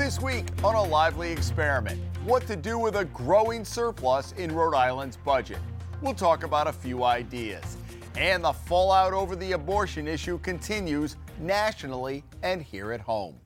This 0.00 0.18
week 0.18 0.46
on 0.64 0.74
a 0.74 0.82
lively 0.82 1.30
experiment, 1.30 2.00
what 2.24 2.46
to 2.46 2.56
do 2.56 2.78
with 2.78 2.96
a 2.96 3.04
growing 3.04 3.66
surplus 3.66 4.32
in 4.32 4.50
Rhode 4.50 4.74
Island's 4.74 5.18
budget. 5.18 5.58
We'll 6.00 6.14
talk 6.14 6.42
about 6.42 6.66
a 6.66 6.72
few 6.72 7.04
ideas. 7.04 7.76
And 8.16 8.42
the 8.42 8.54
fallout 8.54 9.12
over 9.12 9.36
the 9.36 9.52
abortion 9.52 10.08
issue 10.08 10.38
continues 10.38 11.16
nationally 11.38 12.24
and 12.42 12.62
here 12.62 12.92
at 12.92 13.02
home. 13.02 13.40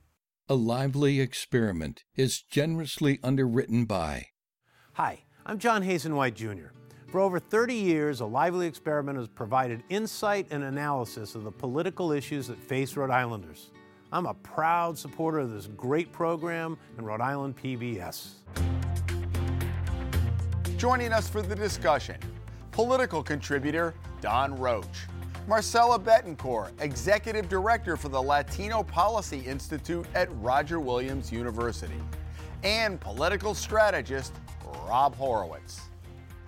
A 0.47 0.55
lively 0.55 1.19
experiment 1.19 2.05
is 2.15 2.41
generously 2.41 3.19
underwritten 3.21 3.83
by. 3.83 4.27
Hi, 4.93 5.25
I'm 5.45 5.59
John 5.59 5.81
Hazen 5.81 6.15
White 6.15 6.35
Jr. 6.35 6.67
For 7.09 7.19
over 7.19 7.37
30 7.37 7.75
years, 7.75 8.21
A 8.21 8.25
Lively 8.25 8.65
Experiment 8.65 9.17
has 9.17 9.27
provided 9.27 9.83
insight 9.89 10.47
and 10.51 10.63
analysis 10.63 11.35
of 11.35 11.43
the 11.43 11.51
political 11.51 12.13
issues 12.13 12.47
that 12.47 12.57
face 12.57 12.95
Rhode 12.95 13.11
Islanders. 13.11 13.71
I'm 14.11 14.27
a 14.27 14.33
proud 14.35 14.97
supporter 14.97 15.39
of 15.39 15.51
this 15.51 15.67
great 15.75 16.11
program 16.11 16.77
in 16.97 17.05
Rhode 17.05 17.21
Island 17.21 17.57
PBS. 17.57 18.33
Joining 20.77 21.11
us 21.11 21.27
for 21.27 21.41
the 21.41 21.55
discussion, 21.55 22.17
political 22.71 23.23
contributor 23.23 23.95
Don 24.21 24.55
Roach, 24.55 25.07
Marcela 25.47 25.99
Betancur, 25.99 26.69
Executive 26.81 27.49
Director 27.49 27.97
for 27.97 28.09
the 28.09 28.21
Latino 28.21 28.83
Policy 28.83 29.39
Institute 29.39 30.05
at 30.13 30.29
Roger 30.39 30.79
Williams 30.79 31.31
University, 31.31 32.01
and 32.63 32.99
political 32.99 33.55
strategist 33.55 34.33
Rob 34.87 35.15
Horowitz. 35.15 35.81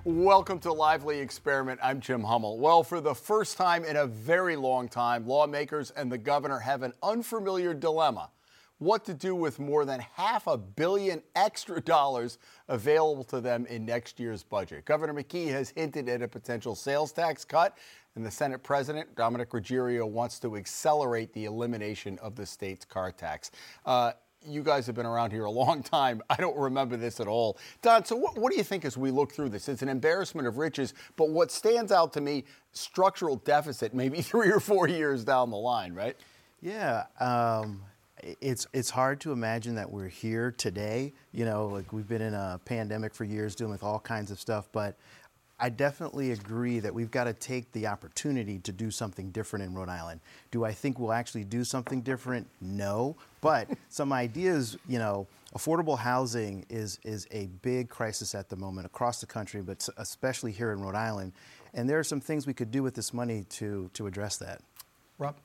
Welcome 0.09 0.59
to 0.59 0.71
Lively 0.71 1.20
Experiment. 1.20 1.81
I'm 1.84 1.99
Jim 1.99 2.23
Hummel. 2.23 2.59
Well, 2.59 2.81
for 2.81 3.02
the 3.02 3.13
first 3.13 3.57
time 3.57 3.84
in 3.84 3.97
a 3.97 4.07
very 4.07 4.55
long 4.55 4.88
time, 4.88 5.27
lawmakers 5.27 5.91
and 5.91 6.09
the 6.09 6.17
governor 6.17 6.59
have 6.59 6.81
an 6.81 6.93
unfamiliar 7.03 7.73
dilemma 7.73 8.30
what 8.77 9.03
to 9.03 9.13
do 9.13 9.35
with 9.35 9.59
more 9.59 9.83
than 9.83 9.99
half 9.99 10.47
a 10.47 10.57
billion 10.57 11.21
extra 11.35 11.81
dollars 11.83 12.38
available 12.70 13.25
to 13.25 13.41
them 13.41 13.66
in 13.66 13.86
next 13.86 14.17
year's 14.17 14.44
budget. 14.44 14.86
Governor 14.86 15.14
McKee 15.14 15.49
has 15.49 15.72
hinted 15.72 16.08
at 16.08 16.21
a 16.21 16.27
potential 16.30 16.73
sales 16.73 17.11
tax 17.11 17.44
cut, 17.44 17.77
and 18.16 18.25
the 18.25 18.31
Senate 18.31 18.64
President, 18.64 19.14
Dominick 19.14 19.49
Ruggerio, 19.49 20.08
wants 20.08 20.39
to 20.39 20.55
accelerate 20.55 21.33
the 21.33 21.44
elimination 21.44 22.17
of 22.19 22.33
the 22.33 22.45
state's 22.45 22.86
car 22.86 23.11
tax. 23.11 23.52
Uh, 23.86 24.14
you 24.48 24.64
guys 24.64 24.86
have 24.88 24.95
been 24.95 25.06
around 25.06 25.31
here 25.31 25.45
a 25.45 25.52
long 25.52 25.84
time. 25.84 26.22
I 26.30 26.36
don't 26.36 26.58
remember 26.58 26.98
this 26.98 27.20
at 27.20 27.28
all. 27.28 27.58
Don, 27.81 28.06
so 28.06 28.16
what, 28.16 28.38
what, 28.38 28.52
do 28.52 28.58
you 28.58 28.64
think 28.64 28.86
as 28.86 28.98
we 28.98 29.12
look 29.12 29.31
through 29.31 29.50
this? 29.50 29.67
It's 29.70 29.81
an 29.81 29.89
embarrassment 29.89 30.48
of 30.48 30.58
riches, 30.58 30.94
but 31.16 31.30
what 31.30 31.52
stands 31.52 31.92
out 31.92 32.14
to 32.14 32.22
me, 32.22 32.45
structural 32.72 33.38
deficit 33.38 33.94
maybe 33.94 34.22
three 34.22 34.50
or 34.50 34.59
four 34.59 34.88
years 34.88 35.23
down 35.23 35.50
the 35.50 35.58
line, 35.58 35.94
right? 35.94 36.16
Yeah. 36.62 37.06
Um, 37.20 37.84
it's 38.42 38.66
it's 38.73 38.89
hard 38.89 39.22
to 39.22 39.31
imagine 39.31 39.76
that 39.76 39.92
we're 39.92 40.08
here 40.08 40.52
today. 40.52 41.14
You 41.32 41.45
know, 41.45 41.67
like 41.67 41.94
we've 41.94 42.08
been 42.08 42.22
in 42.22 42.34
a 42.34 42.59
pandemic 42.66 43.14
for 43.14 43.23
years, 43.23 43.56
dealing 43.56 43.72
with 43.72 43.84
all 43.84 44.00
kinds 44.00 44.32
of 44.32 44.39
stuff. 44.39 44.67
But 44.72 44.98
I 45.59 45.70
definitely 45.70 46.32
agree 46.32 46.80
that 46.80 46.94
we've 46.94 47.09
got 47.09 47.23
to 47.23 47.34
take 47.34 47.72
the 47.72 47.88
opportunity 47.88 48.59
to 48.59 48.72
do 48.72 48.92
something 48.92 49.32
different 49.32 49.66
in 49.66 49.73
Rhode 49.73 49.89
Island. 49.89 50.22
Do 50.52 50.64
I 50.64 50.72
think 50.72 51.00
we'll 51.00 51.14
actually 51.14 51.45
do 51.45 51.64
something 51.64 52.02
different? 52.02 52.48
No. 52.61 53.16
But 53.48 53.78
some 53.90 54.12
ideas, 54.12 54.78
you 54.88 55.00
know, 55.00 55.28
affordable 55.56 55.98
housing 55.98 56.66
is 56.70 57.00
is 57.03 57.28
a 57.31 57.48
big 57.62 57.89
crisis 57.89 58.36
at 58.36 58.50
the 58.50 58.56
moment 58.56 58.86
across 58.86 59.22
the 59.22 59.26
country, 59.26 59.62
but 59.62 59.88
especially 59.98 60.52
here 60.52 60.72
in 60.72 60.81
Rhode 60.81 60.95
Island. 60.95 61.31
And 61.73 61.89
there 61.89 62.00
are 62.00 62.04
some 62.04 62.20
things 62.20 62.45
we 62.45 62.54
could 62.54 62.72
do 62.72 62.84
with 62.84 62.94
this 62.94 63.14
money 63.14 63.45
to 63.52 63.89
to 63.94 64.08
address 64.08 64.38
that. 64.38 64.62
Rob. 65.17 65.36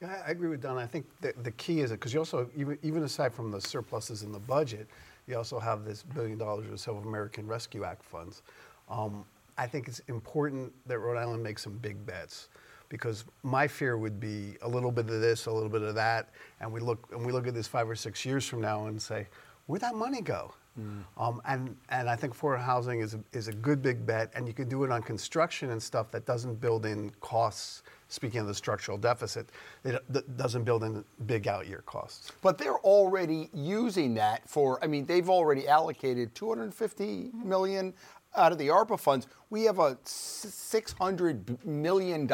Yeah, 0.00 0.22
I 0.26 0.30
agree 0.30 0.48
with 0.48 0.60
Don. 0.60 0.76
I 0.76 0.86
think 0.86 1.06
the, 1.20 1.32
the 1.42 1.52
key 1.52 1.80
is 1.80 1.90
it 1.90 1.94
because 1.94 2.12
you 2.12 2.18
also, 2.20 2.50
even, 2.54 2.78
even 2.82 3.02
aside 3.02 3.32
from 3.32 3.50
the 3.50 3.60
surpluses 3.60 4.22
in 4.22 4.30
the 4.30 4.38
budget, 4.38 4.86
you 5.26 5.36
also 5.36 5.58
have 5.58 5.86
this 5.86 6.02
billion 6.02 6.36
dollars 6.36 6.70
or 6.70 6.76
so 6.76 6.98
of 6.98 7.06
American 7.06 7.46
Rescue 7.46 7.84
Act 7.84 8.02
funds. 8.02 8.42
Um, 8.90 9.24
I 9.56 9.66
think 9.66 9.88
it's 9.88 10.00
important 10.00 10.70
that 10.86 10.98
Rhode 10.98 11.16
Island 11.16 11.42
makes 11.42 11.62
some 11.62 11.78
big 11.78 12.04
bets 12.04 12.50
because 12.88 13.24
my 13.42 13.66
fear 13.66 13.96
would 13.98 14.20
be 14.20 14.56
a 14.62 14.68
little 14.68 14.92
bit 14.92 15.08
of 15.10 15.20
this, 15.20 15.46
a 15.46 15.52
little 15.52 15.68
bit 15.68 15.82
of 15.82 15.94
that, 15.94 16.30
and 16.60 16.72
we 16.72 16.80
look 16.80 17.08
and 17.12 17.24
we 17.24 17.32
look 17.32 17.46
at 17.46 17.54
this 17.54 17.66
five 17.66 17.88
or 17.88 17.96
six 17.96 18.24
years 18.24 18.46
from 18.46 18.60
now 18.60 18.86
and 18.86 19.00
say, 19.00 19.26
where'd 19.66 19.82
that 19.82 19.94
money 19.94 20.20
go? 20.20 20.52
Mm. 20.78 21.04
Um, 21.16 21.40
and 21.46 21.76
and 21.88 22.08
I 22.08 22.16
think 22.16 22.36
affordable 22.36 22.64
housing 22.64 23.00
is 23.00 23.14
a, 23.14 23.20
is 23.32 23.48
a 23.48 23.52
good 23.52 23.82
big 23.82 24.06
bet, 24.06 24.30
and 24.34 24.46
you 24.46 24.54
can 24.54 24.68
do 24.68 24.84
it 24.84 24.90
on 24.90 25.02
construction 25.02 25.70
and 25.70 25.82
stuff 25.82 26.10
that 26.10 26.26
doesn't 26.26 26.60
build 26.60 26.86
in 26.86 27.10
costs 27.20 27.82
speaking 28.08 28.40
of 28.40 28.46
the 28.46 28.54
structural 28.54 28.96
deficit, 28.96 29.50
it 29.84 30.36
doesn't 30.36 30.64
build 30.64 30.84
in 30.84 31.04
big 31.26 31.48
out 31.48 31.66
year 31.66 31.82
costs. 31.86 32.32
But 32.40 32.58
they're 32.58 32.78
already 32.78 33.50
using 33.52 34.14
that 34.14 34.48
for, 34.48 34.82
I 34.82 34.86
mean, 34.86 35.06
they've 35.06 35.28
already 35.28 35.66
allocated 35.66 36.34
250 36.34 37.30
million 37.34 37.92
out 38.36 38.52
of 38.52 38.58
the 38.58 38.68
ARPA 38.68 38.98
funds. 38.98 39.26
We 39.50 39.64
have 39.64 39.78
a 39.78 39.96
$600 40.04 41.64
million 41.64 42.30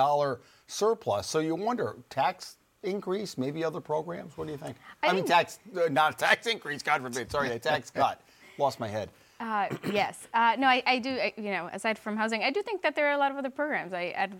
surplus. 0.66 1.26
So 1.26 1.38
you 1.38 1.54
wonder, 1.54 1.96
tax 2.10 2.56
increase, 2.82 3.38
maybe 3.38 3.64
other 3.64 3.80
programs? 3.80 4.36
What 4.36 4.46
do 4.46 4.52
you 4.52 4.58
think? 4.58 4.76
I, 5.02 5.08
I 5.08 5.12
mean, 5.12 5.24
tax, 5.24 5.58
uh, 5.76 5.88
not 5.90 6.18
tax 6.18 6.46
increase, 6.46 6.82
God 6.82 7.02
forbid. 7.02 7.30
Sorry, 7.30 7.50
a 7.50 7.58
tax 7.58 7.90
cut. 7.94 8.20
Lost 8.58 8.80
my 8.80 8.88
head. 8.88 9.10
Uh, 9.40 9.68
yes. 9.90 10.28
Uh, 10.34 10.54
no, 10.58 10.66
I, 10.66 10.82
I 10.86 10.98
do, 10.98 11.10
I, 11.10 11.32
you 11.36 11.50
know, 11.50 11.68
aside 11.72 11.98
from 11.98 12.16
housing, 12.16 12.42
I 12.42 12.50
do 12.50 12.62
think 12.62 12.82
that 12.82 12.94
there 12.94 13.08
are 13.08 13.12
a 13.12 13.18
lot 13.18 13.30
of 13.30 13.36
other 13.36 13.50
programs. 13.50 13.92
I, 13.92 14.14
I'd 14.16 14.32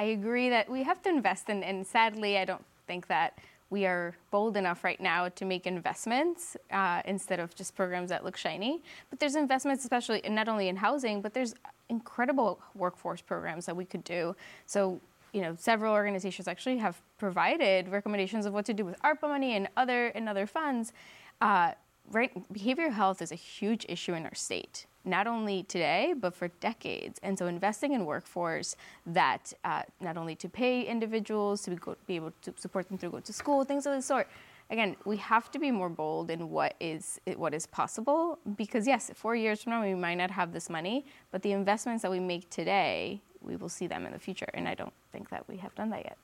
I 0.00 0.04
agree 0.04 0.48
that 0.48 0.70
we 0.70 0.82
have 0.84 1.02
to 1.02 1.10
invest, 1.10 1.50
in, 1.50 1.62
and 1.62 1.86
sadly, 1.86 2.38
I 2.38 2.46
don't 2.46 2.64
think 2.86 3.06
that 3.08 3.36
we 3.70 3.86
are 3.86 4.14
bold 4.32 4.56
enough 4.56 4.82
right 4.82 5.00
now 5.00 5.28
to 5.28 5.44
make 5.44 5.66
investments 5.66 6.56
uh, 6.72 7.02
instead 7.04 7.38
of 7.38 7.54
just 7.54 7.76
programs 7.76 8.10
that 8.10 8.24
look 8.24 8.36
shiny. 8.36 8.82
But 9.08 9.20
there's 9.20 9.36
investments, 9.36 9.84
especially 9.84 10.20
not 10.28 10.48
only 10.48 10.68
in 10.68 10.76
housing, 10.76 11.22
but 11.22 11.32
there's 11.32 11.54
incredible 11.88 12.60
workforce 12.74 13.20
programs 13.20 13.66
that 13.66 13.76
we 13.76 13.84
could 13.84 14.04
do. 14.04 14.34
So, 14.66 15.00
you 15.32 15.40
know, 15.40 15.56
several 15.58 15.94
organizations 15.94 16.48
actually 16.48 16.78
have 16.78 17.00
provided 17.18 17.88
recommendations 17.88 18.44
of 18.44 18.52
what 18.52 18.64
to 18.66 18.74
do 18.74 18.84
with 18.84 19.00
ARPA 19.02 19.22
money 19.22 19.54
and 19.54 19.68
other 19.76 20.08
and 20.08 20.28
other 20.28 20.46
funds. 20.46 20.92
Uh, 21.40 21.72
right, 22.10 22.32
behavioral 22.52 22.92
health 22.92 23.22
is 23.22 23.30
a 23.30 23.36
huge 23.36 23.86
issue 23.88 24.14
in 24.14 24.24
our 24.24 24.34
state 24.34 24.86
not 25.04 25.26
only 25.26 25.62
today, 25.62 26.14
but 26.18 26.34
for 26.34 26.48
decades. 26.60 27.18
And 27.22 27.38
so 27.38 27.46
investing 27.46 27.92
in 27.92 28.04
workforce 28.04 28.76
that 29.06 29.52
uh, 29.64 29.82
not 30.00 30.16
only 30.16 30.34
to 30.36 30.48
pay 30.48 30.82
individuals, 30.82 31.62
to 31.62 31.70
be, 31.70 31.76
go, 31.76 31.96
be, 32.06 32.16
able 32.16 32.32
to 32.42 32.52
support 32.56 32.88
them 32.88 32.98
through 32.98 33.10
go 33.10 33.20
to 33.20 33.32
school, 33.32 33.64
things 33.64 33.86
of 33.86 33.94
the 33.94 34.02
sort. 34.02 34.28
Again, 34.70 34.94
we 35.04 35.16
have 35.16 35.50
to 35.50 35.58
be 35.58 35.70
more 35.72 35.88
bold 35.88 36.30
in 36.30 36.48
what 36.48 36.74
is 36.78 37.20
what 37.34 37.54
is 37.54 37.66
possible 37.66 38.38
because 38.56 38.86
yes, 38.86 39.10
four 39.14 39.34
years 39.34 39.64
from 39.64 39.72
now 39.72 39.82
we 39.82 39.94
might 39.94 40.14
not 40.14 40.30
have 40.30 40.52
this 40.52 40.70
money, 40.70 41.04
but 41.32 41.42
the 41.42 41.50
investments 41.50 42.02
that 42.02 42.10
we 42.10 42.20
make 42.20 42.48
today, 42.50 43.20
we 43.42 43.56
will 43.56 43.68
see 43.68 43.88
them 43.88 44.06
in 44.06 44.12
the 44.12 44.18
future, 44.18 44.48
and 44.54 44.68
I 44.68 44.74
don't 44.74 44.92
think 45.10 45.28
that 45.30 45.48
we 45.48 45.56
have 45.56 45.74
done 45.74 45.90
that 45.90 46.04
yet. 46.04 46.18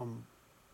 Um, 0.00 0.24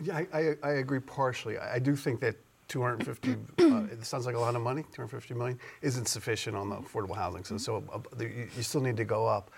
yeah, 0.03 0.19
I, 0.19 0.38
I, 0.38 0.54
I, 0.62 0.70
agree 0.72 1.00
partially. 1.00 1.56
I 1.56 1.78
do 1.78 1.97
think 1.97 2.20
that 2.20 2.37
250, 2.69 3.32
uh, 3.62 3.84
it 3.92 4.04
sounds 4.04 4.26
like 4.26 4.34
a 4.34 4.38
lot 4.38 4.54
of 4.54 4.62
money, 4.62 4.82
250 4.92 5.34
million, 5.34 5.58
isn't 5.82 6.08
sufficient 6.08 6.56
on 6.56 6.70
the 6.70 6.76
affordable 6.76 7.16
housing. 7.16 7.44
So, 7.44 7.58
so 7.58 7.84
uh, 7.92 8.00
you, 8.20 8.48
you, 8.56 8.62
still 8.62 8.80
need 8.80 8.97
to 8.97 9.04
go 9.04 9.26
up. 9.26 9.50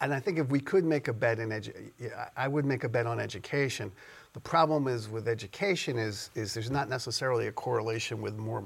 And 0.00 0.14
I 0.14 0.20
think 0.20 0.38
if 0.38 0.48
we 0.48 0.60
could 0.60 0.84
make 0.84 1.08
a 1.08 1.12
bet 1.12 1.38
in 1.38 1.50
edu- 1.50 1.90
I 2.36 2.48
would 2.48 2.64
make 2.64 2.84
a 2.84 2.88
bet 2.88 3.06
on 3.06 3.18
education. 3.18 3.90
The 4.32 4.40
problem 4.40 4.88
is 4.88 5.08
with 5.08 5.28
education 5.28 5.98
is, 5.98 6.30
is 6.34 6.54
there's 6.54 6.70
not 6.70 6.88
necessarily 6.88 7.46
a 7.46 7.52
correlation 7.52 8.20
with 8.20 8.36
more, 8.36 8.64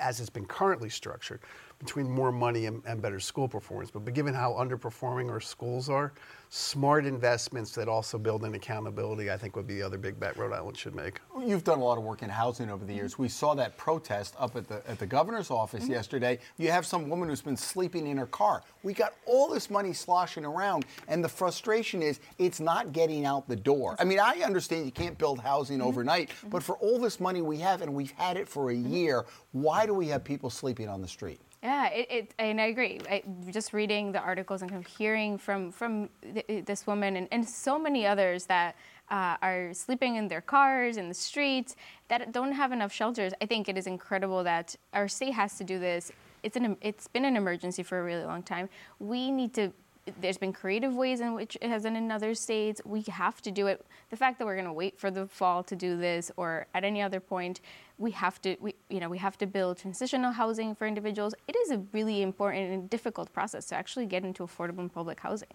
as 0.00 0.20
it's 0.20 0.30
been 0.30 0.46
currently 0.46 0.88
structured, 0.88 1.40
between 1.78 2.10
more 2.10 2.32
money 2.32 2.66
and, 2.66 2.82
and 2.86 3.00
better 3.00 3.20
school 3.20 3.48
performance. 3.48 3.90
But, 3.90 4.04
but 4.04 4.14
given 4.14 4.34
how 4.34 4.52
underperforming 4.52 5.30
our 5.30 5.40
schools 5.40 5.88
are, 5.88 6.12
smart 6.50 7.04
investments 7.06 7.72
that 7.74 7.88
also 7.88 8.18
build 8.18 8.44
in 8.44 8.54
accountability, 8.54 9.30
I 9.30 9.36
think 9.36 9.56
would 9.56 9.66
be 9.66 9.74
the 9.74 9.82
other 9.82 9.98
big 9.98 10.18
bet 10.18 10.36
Rhode 10.36 10.52
Island 10.52 10.76
should 10.76 10.94
make. 10.94 11.20
You've 11.44 11.64
done 11.64 11.78
a 11.78 11.84
lot 11.84 11.98
of 11.98 12.04
work 12.04 12.22
in 12.22 12.30
housing 12.30 12.70
over 12.70 12.84
the 12.84 12.94
years. 12.94 13.18
We 13.18 13.28
saw 13.28 13.54
that 13.54 13.76
protest 13.76 14.34
up 14.38 14.56
at 14.56 14.68
the 14.68 14.82
at 14.88 14.98
the 14.98 15.06
governor's 15.06 15.50
office 15.50 15.84
mm-hmm. 15.84 15.92
yesterday. 15.92 16.38
You 16.56 16.70
have 16.70 16.86
some 16.86 17.08
woman 17.08 17.28
who's 17.28 17.42
been 17.42 17.56
sleeping 17.56 18.06
in 18.06 18.16
her 18.16 18.26
car. 18.26 18.62
We 18.82 18.92
got 18.92 19.14
all 19.26 19.48
this 19.48 19.70
money 19.70 19.92
sloshing 19.92 20.44
around, 20.44 20.86
and 21.06 21.22
the 21.22 21.28
frustration 21.28 22.02
is 22.02 22.20
it's 22.38 22.60
not 22.60 22.92
getting 22.92 23.26
out 23.26 23.48
the 23.48 23.56
door. 23.56 23.96
I 23.98 24.04
mean, 24.04 24.20
I 24.20 24.40
understand 24.44 24.86
you 24.86 24.92
can't 24.92 25.18
build 25.18 25.40
housing 25.40 25.78
mm-hmm. 25.78 25.88
overnight, 25.88 26.30
mm-hmm. 26.30 26.48
but 26.48 26.62
for 26.62 26.76
all 26.76 26.98
this 26.98 27.20
money 27.20 27.42
we 27.42 27.58
have, 27.58 27.82
and 27.82 27.94
we've 27.94 28.12
had 28.12 28.36
it 28.36 28.48
for 28.48 28.70
a 28.70 28.74
mm-hmm. 28.74 28.92
year, 28.92 29.26
why 29.52 29.86
do 29.86 29.94
we 29.94 30.08
have 30.08 30.24
people 30.24 30.50
sleeping 30.50 30.88
on 30.88 31.02
the 31.02 31.08
street? 31.08 31.40
Yeah, 31.62 31.88
it, 31.88 32.06
it, 32.10 32.34
and 32.38 32.60
I 32.60 32.66
agree. 32.66 33.00
I, 33.10 33.22
just 33.50 33.72
reading 33.72 34.12
the 34.12 34.20
articles 34.20 34.62
and 34.62 34.70
kind 34.70 34.84
of 34.84 34.90
hearing 34.90 35.38
from 35.38 35.72
from 35.72 36.08
th- 36.42 36.64
this 36.64 36.86
woman 36.86 37.16
and, 37.16 37.28
and 37.30 37.48
so 37.48 37.78
many 37.78 38.06
others 38.06 38.46
that 38.46 38.76
uh, 39.10 39.36
are 39.40 39.72
sleeping 39.72 40.16
in 40.16 40.28
their 40.28 40.40
cars 40.40 40.96
in 40.96 41.08
the 41.08 41.14
streets 41.14 41.76
that 42.08 42.32
don't 42.32 42.52
have 42.52 42.72
enough 42.72 42.92
shelters. 42.92 43.32
I 43.40 43.46
think 43.46 43.68
it 43.68 43.78
is 43.78 43.86
incredible 43.86 44.44
that 44.44 44.76
our 44.92 45.08
state 45.08 45.32
has 45.32 45.56
to 45.58 45.64
do 45.64 45.78
this. 45.78 46.12
It's 46.42 46.56
an 46.56 46.76
it's 46.80 47.08
been 47.08 47.24
an 47.24 47.36
emergency 47.36 47.82
for 47.82 48.00
a 48.00 48.02
really 48.02 48.24
long 48.24 48.42
time. 48.42 48.68
We 48.98 49.30
need 49.30 49.54
to 49.54 49.72
there's 50.20 50.38
been 50.38 50.52
creative 50.52 50.94
ways 50.94 51.20
in 51.20 51.34
which 51.34 51.56
it 51.60 51.68
has 51.68 51.82
done 51.82 51.96
in 51.96 52.10
other 52.10 52.34
states. 52.34 52.80
We 52.84 53.02
have 53.02 53.42
to 53.42 53.50
do 53.50 53.66
it. 53.66 53.84
The 54.10 54.16
fact 54.16 54.38
that 54.38 54.46
we're 54.46 54.54
going 54.54 54.66
to 54.66 54.72
wait 54.72 54.98
for 54.98 55.10
the 55.10 55.26
fall 55.26 55.62
to 55.64 55.76
do 55.76 55.96
this, 55.96 56.30
or 56.36 56.66
at 56.74 56.84
any 56.84 57.02
other 57.02 57.20
point, 57.20 57.60
we 57.98 58.10
have 58.12 58.40
to, 58.42 58.56
we, 58.60 58.74
you 58.88 59.00
know, 59.00 59.08
we 59.08 59.18
have 59.18 59.36
to 59.38 59.46
build 59.46 59.78
transitional 59.78 60.32
housing 60.32 60.74
for 60.74 60.86
individuals. 60.86 61.34
It 61.46 61.56
is 61.56 61.70
a 61.70 61.78
really 61.92 62.22
important 62.22 62.72
and 62.72 62.90
difficult 62.90 63.32
process 63.32 63.66
to 63.66 63.74
actually 63.74 64.06
get 64.06 64.24
into 64.24 64.44
affordable 64.44 64.90
public 64.92 65.20
housing. 65.20 65.48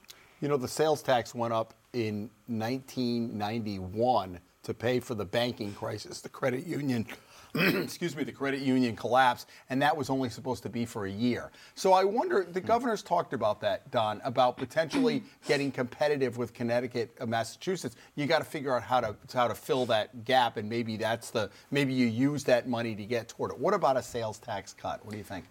You 0.44 0.50
know, 0.50 0.58
the 0.58 0.68
sales 0.68 1.02
tax 1.02 1.34
went 1.34 1.54
up 1.54 1.74
in 1.94 2.30
1991 2.48 4.40
to 4.64 4.74
pay 4.74 5.00
for 5.00 5.16
the 5.16 5.24
banking 5.24 5.72
crisis, 5.74 6.20
the 6.20 6.28
credit 6.28 6.68
union 6.68 7.06
excuse 7.56 8.14
me, 8.14 8.26
the 8.26 8.32
credit 8.34 8.60
union 8.60 8.94
collapse, 8.94 9.46
and 9.70 9.82
that 9.82 9.96
was 9.96 10.10
only 10.10 10.28
supposed 10.28 10.64
to 10.64 10.70
be 10.70 10.86
for 10.86 11.06
a 11.06 11.10
year. 11.10 11.50
So 11.76 11.94
I 11.94 12.04
wonder, 12.04 12.46
the 12.52 12.60
governor's 12.60 13.02
talked 13.04 13.32
about 13.32 13.62
that, 13.62 13.90
Don, 13.90 14.20
about 14.26 14.58
potentially 14.58 15.24
getting 15.48 15.72
competitive 15.72 16.36
with 16.36 16.54
Connecticut, 16.54 17.16
uh, 17.22 17.26
Massachusetts. 17.26 17.96
You 18.16 18.26
got 18.26 18.40
to 18.40 18.44
figure 18.44 18.76
out 18.76 18.84
how 18.84 19.00
to 19.00 19.16
how 19.34 19.48
to 19.48 19.56
fill 19.56 19.86
that 19.86 20.26
gap, 20.26 20.58
and 20.58 20.68
maybe 20.68 20.98
that's 20.98 21.30
the 21.30 21.52
maybe 21.72 21.94
you 21.94 22.08
use 22.08 22.44
that 22.44 22.68
money 22.68 22.96
to 22.96 23.06
get 23.06 23.30
toward 23.30 23.52
it. 23.52 23.60
What 23.60 23.74
about 23.74 23.96
a 23.96 24.04
sales 24.04 24.40
tax 24.40 24.74
cut? 24.74 25.06
What 25.06 25.14
do 25.14 25.18
you 25.18 25.24
think? 25.24 25.46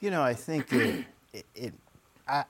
You 0.00 0.10
know, 0.10 0.22
I 0.22 0.32
think 0.32 0.72
it, 0.72 1.04
it, 1.34 1.44
it 1.54 1.74
I, 2.26 2.44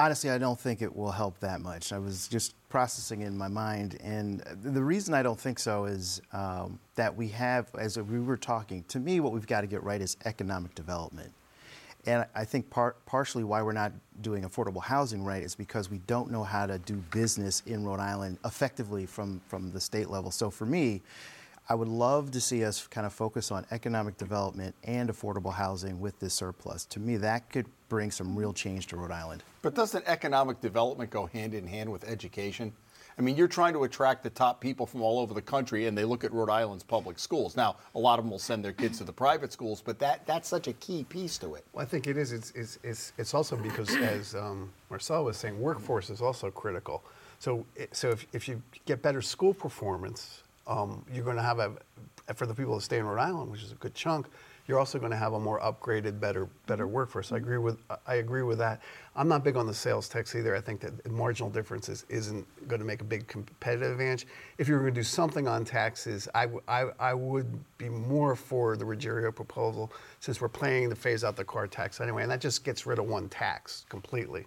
honestly, 0.00 0.30
I 0.30 0.38
don't 0.38 0.58
think 0.58 0.80
it 0.80 0.96
will 0.96 1.10
help 1.10 1.38
that 1.40 1.60
much. 1.60 1.92
I 1.92 1.98
was 1.98 2.26
just 2.26 2.54
processing 2.70 3.20
in 3.20 3.36
my 3.36 3.48
mind, 3.48 3.98
and 4.02 4.40
the 4.62 4.82
reason 4.82 5.12
I 5.12 5.22
don't 5.22 5.38
think 5.38 5.58
so 5.58 5.84
is 5.84 6.22
um, 6.32 6.78
that 6.94 7.14
we 7.14 7.28
have, 7.28 7.68
as 7.78 7.98
we 7.98 8.18
were 8.18 8.38
talking, 8.38 8.82
to 8.88 8.98
me, 8.98 9.20
what 9.20 9.32
we've 9.32 9.46
got 9.46 9.60
to 9.60 9.66
get 9.66 9.82
right 9.82 10.00
is 10.00 10.16
economic 10.24 10.74
development. 10.74 11.32
And 12.06 12.24
I 12.34 12.46
think 12.46 12.70
par- 12.70 12.96
partially 13.04 13.44
why 13.44 13.60
we're 13.60 13.72
not 13.72 13.92
doing 14.22 14.44
affordable 14.44 14.82
housing 14.82 15.22
right 15.22 15.42
is 15.42 15.54
because 15.54 15.90
we 15.90 15.98
don't 16.06 16.30
know 16.30 16.44
how 16.44 16.64
to 16.64 16.78
do 16.78 16.94
business 17.10 17.62
in 17.66 17.84
Rhode 17.84 18.00
Island 18.00 18.38
effectively 18.46 19.04
from, 19.04 19.42
from 19.48 19.70
the 19.70 19.80
state 19.80 20.08
level. 20.08 20.30
So 20.30 20.48
for 20.50 20.64
me, 20.64 21.02
I 21.70 21.74
would 21.74 21.86
love 21.86 22.32
to 22.32 22.40
see 22.40 22.64
us 22.64 22.88
kind 22.88 23.06
of 23.06 23.12
focus 23.12 23.52
on 23.52 23.64
economic 23.70 24.16
development 24.16 24.74
and 24.82 25.08
affordable 25.08 25.54
housing 25.54 26.00
with 26.00 26.18
this 26.18 26.34
surplus. 26.34 26.84
To 26.86 26.98
me, 26.98 27.16
that 27.18 27.48
could 27.48 27.66
bring 27.88 28.10
some 28.10 28.34
real 28.34 28.52
change 28.52 28.88
to 28.88 28.96
Rhode 28.96 29.12
Island. 29.12 29.44
But 29.62 29.76
doesn't 29.76 30.04
economic 30.08 30.60
development 30.60 31.10
go 31.10 31.26
hand 31.26 31.54
in 31.54 31.64
hand 31.64 31.92
with 31.92 32.02
education? 32.02 32.72
I 33.16 33.22
mean, 33.22 33.36
you're 33.36 33.46
trying 33.46 33.72
to 33.74 33.84
attract 33.84 34.24
the 34.24 34.30
top 34.30 34.60
people 34.60 34.84
from 34.84 35.00
all 35.00 35.20
over 35.20 35.32
the 35.32 35.42
country, 35.42 35.86
and 35.86 35.96
they 35.96 36.04
look 36.04 36.24
at 36.24 36.32
Rhode 36.32 36.50
Island's 36.50 36.82
public 36.82 37.20
schools. 37.20 37.56
Now, 37.56 37.76
a 37.94 38.00
lot 38.00 38.18
of 38.18 38.24
them 38.24 38.32
will 38.32 38.40
send 38.40 38.64
their 38.64 38.72
kids 38.72 38.98
to 38.98 39.04
the 39.04 39.12
private 39.12 39.52
schools, 39.52 39.80
but 39.80 40.00
that, 40.00 40.26
that's 40.26 40.48
such 40.48 40.66
a 40.66 40.72
key 40.72 41.04
piece 41.04 41.38
to 41.38 41.54
it. 41.54 41.64
Well, 41.72 41.84
I 41.84 41.86
think 41.86 42.08
it 42.08 42.16
is. 42.16 42.32
It's, 42.32 42.50
it's, 42.56 42.80
it's, 42.82 43.12
it's 43.16 43.32
also 43.32 43.54
because, 43.54 43.94
as 43.94 44.34
um, 44.34 44.72
Marcel 44.88 45.24
was 45.24 45.36
saying, 45.36 45.60
workforce 45.60 46.10
is 46.10 46.20
also 46.20 46.50
critical. 46.50 47.04
So, 47.38 47.64
so 47.92 48.10
if, 48.10 48.26
if 48.32 48.48
you 48.48 48.60
get 48.86 49.02
better 49.02 49.22
school 49.22 49.54
performance, 49.54 50.42
um, 50.70 51.04
you're 51.12 51.24
going 51.24 51.36
to 51.36 51.42
have 51.42 51.58
a, 51.58 51.72
for 52.34 52.46
the 52.46 52.54
people 52.54 52.76
that 52.76 52.82
stay 52.82 52.98
in 52.98 53.04
Rhode 53.04 53.20
Island, 53.20 53.50
which 53.50 53.62
is 53.62 53.72
a 53.72 53.74
good 53.74 53.94
chunk, 53.94 54.26
you're 54.68 54.78
also 54.78 55.00
going 55.00 55.10
to 55.10 55.16
have 55.16 55.32
a 55.32 55.40
more 55.40 55.58
upgraded, 55.60 56.20
better, 56.20 56.48
better 56.68 56.86
workforce. 56.86 57.32
I 57.32 57.38
agree 57.38 57.58
with, 57.58 57.78
I 58.06 58.16
agree 58.16 58.42
with 58.42 58.58
that. 58.58 58.80
I'm 59.16 59.26
not 59.26 59.42
big 59.42 59.56
on 59.56 59.66
the 59.66 59.74
sales 59.74 60.08
tax 60.08 60.36
either. 60.36 60.54
I 60.54 60.60
think 60.60 60.80
that 60.80 61.10
marginal 61.10 61.50
differences 61.50 62.06
isn't 62.08 62.46
going 62.68 62.78
to 62.78 62.86
make 62.86 63.00
a 63.00 63.04
big 63.04 63.26
competitive 63.26 63.90
advantage. 63.90 64.28
If 64.58 64.68
you 64.68 64.74
were 64.74 64.80
going 64.80 64.94
to 64.94 65.00
do 65.00 65.04
something 65.04 65.48
on 65.48 65.64
taxes, 65.64 66.28
I, 66.36 66.46
I, 66.68 66.84
I 67.00 67.14
would 67.14 67.58
be 67.78 67.88
more 67.88 68.36
for 68.36 68.76
the 68.76 68.84
Ruggerio 68.84 69.34
proposal 69.34 69.92
since 70.20 70.40
we're 70.40 70.48
planning 70.48 70.88
to 70.88 70.94
phase 70.94 71.24
out 71.24 71.34
the 71.34 71.44
car 71.44 71.66
tax 71.66 72.00
anyway, 72.00 72.22
and 72.22 72.30
that 72.30 72.40
just 72.40 72.62
gets 72.62 72.86
rid 72.86 73.00
of 73.00 73.06
one 73.06 73.28
tax 73.28 73.86
completely. 73.88 74.46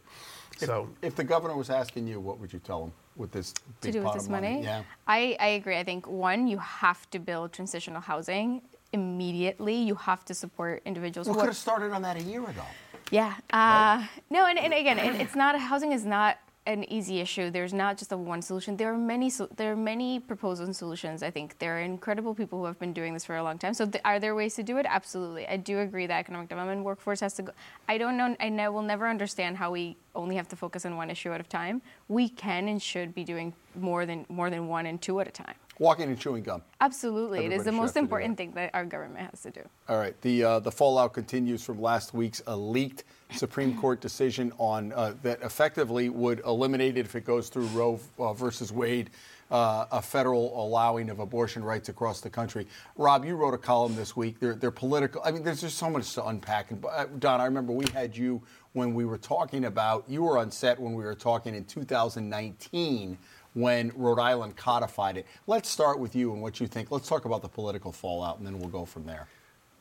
If, 0.53 0.67
so, 0.69 0.87
if 1.01 1.15
the 1.15 1.23
governor 1.25 1.57
was 1.57 1.69
asking 1.69 2.07
you, 2.07 2.21
what 2.21 2.39
would 2.39 2.53
you 2.53 2.59
tell 2.59 2.85
him? 2.85 2.93
With 3.15 3.31
this 3.31 3.53
to 3.81 3.91
do 3.91 4.03
with 4.03 4.13
this 4.13 4.29
money. 4.29 4.53
money. 4.55 4.63
Yeah, 4.63 4.83
I, 5.07 5.37
I 5.39 5.47
agree. 5.47 5.77
I 5.77 5.83
think 5.83 6.07
one, 6.07 6.47
you 6.47 6.57
have 6.57 7.09
to 7.11 7.19
build 7.19 7.53
transitional 7.53 8.01
housing 8.01 8.61
immediately. 8.91 9.75
You 9.75 9.95
have 9.95 10.23
to 10.25 10.33
support 10.33 10.81
individuals. 10.85 11.27
We 11.27 11.35
could 11.35 11.45
have 11.45 11.57
started 11.57 11.91
on 11.91 12.01
that 12.03 12.17
a 12.17 12.23
year 12.23 12.43
ago. 12.43 12.63
Yeah. 13.11 13.33
Uh, 13.51 13.57
right? 14.01 14.09
No, 14.29 14.45
and, 14.45 14.57
and 14.57 14.73
again, 14.73 14.97
it, 14.99 15.21
it's 15.21 15.35
not 15.35 15.59
housing 15.59 15.91
is 15.91 16.05
not 16.05 16.37
an 16.65 16.89
easy 16.91 17.19
issue. 17.19 17.49
There's 17.49 17.73
not 17.73 17.97
just 17.97 18.11
a 18.11 18.17
one 18.17 18.41
solution. 18.41 18.77
There 18.77 18.91
are 18.93 18.97
many. 18.97 19.31
There 19.55 19.73
are 19.73 19.75
many 19.75 20.19
proposals 20.19 20.67
and 20.67 20.75
solutions. 20.75 21.23
I 21.23 21.29
think 21.29 21.59
there 21.59 21.77
are 21.77 21.81
incredible 21.81 22.33
people 22.33 22.59
who 22.59 22.65
have 22.65 22.79
been 22.79 22.93
doing 22.93 23.13
this 23.13 23.25
for 23.25 23.35
a 23.35 23.43
long 23.43 23.57
time. 23.57 23.73
So, 23.73 23.85
th- 23.85 24.01
are 24.05 24.19
there 24.19 24.35
ways 24.35 24.55
to 24.55 24.63
do 24.63 24.77
it? 24.77 24.85
Absolutely. 24.87 25.47
I 25.47 25.57
do 25.57 25.79
agree 25.79 26.07
that 26.07 26.19
economic 26.19 26.49
development 26.49 26.83
workforce 26.83 27.19
has 27.19 27.33
to 27.35 27.43
go. 27.43 27.51
I 27.89 27.97
don't 27.97 28.17
know. 28.17 28.35
I 28.39 28.49
know, 28.49 28.71
will 28.71 28.81
never 28.81 29.07
understand 29.07 29.57
how 29.57 29.71
we 29.71 29.97
only 30.15 30.35
have 30.35 30.47
to 30.49 30.55
focus 30.55 30.85
on 30.85 30.95
one 30.95 31.09
issue 31.09 31.33
at 31.33 31.41
a 31.41 31.43
time. 31.43 31.81
We 32.07 32.29
can 32.29 32.67
and 32.67 32.81
should 32.81 33.13
be 33.13 33.23
doing 33.23 33.53
more 33.75 34.05
than 34.05 34.25
more 34.29 34.49
than 34.49 34.67
one 34.67 34.85
and 34.85 35.01
two 35.01 35.19
at 35.19 35.27
a 35.27 35.31
time. 35.31 35.55
Walking 35.79 36.09
and 36.09 36.19
chewing 36.19 36.43
gum. 36.43 36.61
Absolutely, 36.81 37.39
Everybody 37.39 37.55
it 37.55 37.59
is 37.59 37.65
the 37.65 37.71
most 37.71 37.97
important 37.97 38.37
thing 38.37 38.51
that 38.51 38.69
our 38.73 38.85
government 38.85 39.29
has 39.31 39.41
to 39.41 39.51
do. 39.51 39.61
All 39.89 39.97
right, 39.97 40.19
the 40.21 40.43
uh, 40.43 40.59
the 40.59 40.71
fallout 40.71 41.13
continues 41.13 41.63
from 41.63 41.81
last 41.81 42.13
week's 42.13 42.41
uh, 42.47 42.55
leaked 42.55 43.05
Supreme 43.31 43.75
Court 43.77 43.99
decision 43.99 44.53
on 44.57 44.93
uh, 44.93 45.15
that 45.23 45.41
effectively 45.41 46.09
would 46.09 46.41
eliminate 46.45 46.97
it 46.97 47.05
if 47.05 47.15
it 47.15 47.25
goes 47.25 47.49
through 47.49 47.65
Roe 47.67 47.99
uh, 48.19 48.33
versus 48.33 48.71
Wade. 48.71 49.09
Uh, 49.51 49.85
a 49.91 50.01
federal 50.01 50.59
allowing 50.59 51.11
of 51.11 51.19
abortion 51.19 51.63
rights 51.63 51.87
across 51.87 52.21
the 52.21 52.29
country. 52.29 52.65
Rob, 52.95 53.23
you 53.23 53.35
wrote 53.35 53.53
a 53.53 53.57
column 53.57 53.95
this 53.95 54.15
week. 54.15 54.39
They're, 54.39 54.55
they're 54.55 54.71
political. 54.71 55.21
I 55.23 55.29
mean, 55.29 55.43
there's 55.43 55.61
just 55.61 55.77
so 55.77 55.91
much 55.91 56.11
to 56.15 56.25
unpack. 56.25 56.71
And 56.71 56.83
uh, 56.83 57.05
Don, 57.19 57.39
I 57.39 57.45
remember 57.45 57.71
we 57.71 57.85
had 57.93 58.17
you 58.17 58.41
when 58.71 58.95
we 58.95 59.05
were 59.05 59.17
talking 59.19 59.65
about. 59.65 60.05
You 60.07 60.23
were 60.23 60.39
on 60.39 60.49
set 60.49 60.79
when 60.79 60.93
we 60.93 61.03
were 61.03 61.13
talking 61.13 61.53
in 61.53 61.65
2019 61.65 63.15
when 63.53 63.91
Rhode 63.95 64.19
Island 64.19 64.55
codified 64.55 65.17
it. 65.17 65.25
Let's 65.47 65.69
start 65.69 65.99
with 65.99 66.15
you 66.15 66.33
and 66.33 66.41
what 66.41 66.59
you 66.59 66.67
think. 66.67 66.91
Let's 66.91 67.07
talk 67.07 67.25
about 67.25 67.41
the 67.41 67.49
political 67.49 67.91
fallout, 67.91 68.37
and 68.37 68.47
then 68.47 68.59
we'll 68.59 68.69
go 68.69 68.85
from 68.85 69.05
there. 69.05 69.27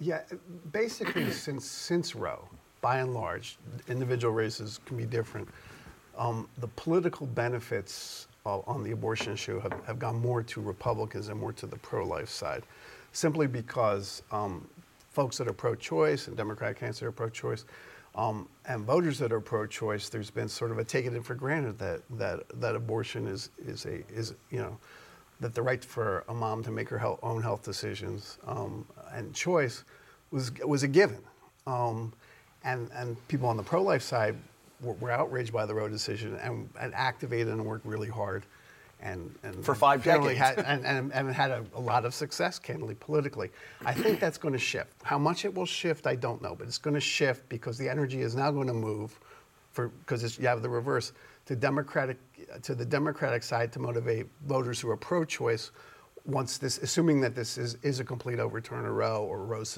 Yeah, 0.01 0.23
basically, 0.73 1.31
since 1.33 1.65
since 1.65 2.15
Roe, 2.15 2.49
by 2.81 2.99
and 2.99 3.15
large, 3.15 3.59
individual 3.89 4.35
races 4.35 4.81
can 4.85 4.97
be 4.97 5.07
different. 5.07 5.49
Um, 6.17 6.49
the 6.59 6.69
political 6.69 7.27
benefits 7.27 8.27
on 8.45 8.83
the 8.83 8.91
abortion 8.91 9.33
issue 9.33 9.61
have, 9.61 9.73
have 9.87 9.99
gone 9.99 10.17
more 10.17 10.43
to 10.43 10.61
Republicans 10.61 11.29
and 11.29 11.39
more 11.39 11.53
to 11.53 11.67
the 11.67 11.77
pro-life 11.77 12.29
side, 12.29 12.65
simply 13.13 13.47
because 13.47 14.23
um, 14.33 14.67
folks 15.11 15.39
that 15.39 15.47
are 15.47 15.53
pro-choice 15.53 16.27
and 16.27 16.37
Democratic 16.37 16.79
candidates 16.79 17.01
that 17.01 17.07
are 17.07 17.13
pro-choice 17.13 17.65
um, 18.15 18.49
and 18.67 18.85
voters 18.85 19.19
that 19.19 19.33
are 19.33 19.41
pro-choice, 19.41 20.09
there's 20.09 20.31
been 20.31 20.49
sort 20.49 20.71
of 20.71 20.79
a 20.79 20.85
taking 20.85 21.15
it 21.15 21.25
for 21.25 21.35
granted 21.35 21.79
that 21.79 22.03
that 22.19 22.41
that 22.61 22.75
abortion 22.77 23.27
is 23.27 23.51
is 23.65 23.87
a 23.87 24.05
is 24.13 24.35
you 24.51 24.59
know 24.59 24.77
that 25.41 25.55
the 25.55 25.63
right 25.63 25.85
for 25.85 26.25
a 26.29 26.35
mom 26.35 26.63
to 26.63 26.71
make 26.71 26.89
her 26.89 26.99
health, 26.99 27.19
own 27.23 27.43
health 27.43 27.63
decisions 27.63 28.39
um, 28.47 28.87
and 29.13 29.35
choice 29.35 29.85
was 30.31 30.53
was 30.65 30.83
a 30.83 30.89
given, 30.89 31.23
um, 31.67 32.13
and 32.65 32.91
and 32.95 33.17
people 33.29 33.49
on 33.49 33.57
the 33.57 33.63
pro-life 33.63 34.03
side 34.03 34.37
were, 34.83 34.95
were, 34.95 35.11
outraged 35.11 35.53
by 35.53 35.65
the 35.65 35.75
Roe 35.75 35.89
decision 35.89 36.37
and, 36.43 36.69
and 36.81 36.95
activated 36.95 37.49
and 37.49 37.65
worked 37.65 37.87
really 37.87 38.09
hard 38.09 38.45
and, 39.03 39.35
and 39.43 39.65
for 39.65 39.75
five 39.75 40.05
decades, 40.05 40.39
had, 40.39 40.59
and, 40.61 40.87
and, 40.87 41.13
and, 41.13 41.35
had 41.35 41.51
a, 41.51 41.65
a, 41.75 41.81
lot 41.81 42.05
of 42.05 42.15
success, 42.15 42.59
candidly, 42.59 42.95
politically. 42.95 43.51
I 43.85 43.93
think 43.93 44.21
that's 44.21 44.39
going 44.39 44.53
to 44.53 44.59
shift. 44.59 44.95
How 45.03 45.19
much 45.19 45.45
it 45.45 45.53
will 45.53 45.67
shift, 45.67 46.07
I 46.07 46.15
don't 46.15 46.41
know, 46.41 46.55
but 46.55 46.69
it's 46.69 46.79
going 46.79 46.95
to 46.95 47.01
shift 47.01 47.49
because 47.49 47.77
the 47.77 47.89
energy 47.89 48.23
is 48.23 48.37
now 48.37 48.51
going 48.51 48.69
to 48.69 48.75
move, 48.75 49.19
for 49.73 49.89
because 49.89 50.39
you 50.39 50.47
have 50.47 50.63
the 50.63 50.69
reverse 50.69 51.13
to 51.47 51.57
Democratic 51.57 52.17
to 52.63 52.75
the 52.75 52.85
Democratic 52.85 53.43
side 53.43 53.73
to 53.73 53.79
motivate 53.81 54.27
voters 54.47 54.81
who 54.81 54.89
are 54.91 54.97
pro-choice. 54.97 55.73
Once 56.25 56.57
this, 56.59 56.79
assuming 56.79 57.21
that 57.21 57.35
this 57.35 57.59
is, 57.59 57.77
is 57.83 57.99
a 57.99 58.05
complete 58.05 58.39
overturn 58.39 58.87
of 58.87 58.93
Roe 58.93 59.25
or 59.25 59.45
Roe's 59.45 59.77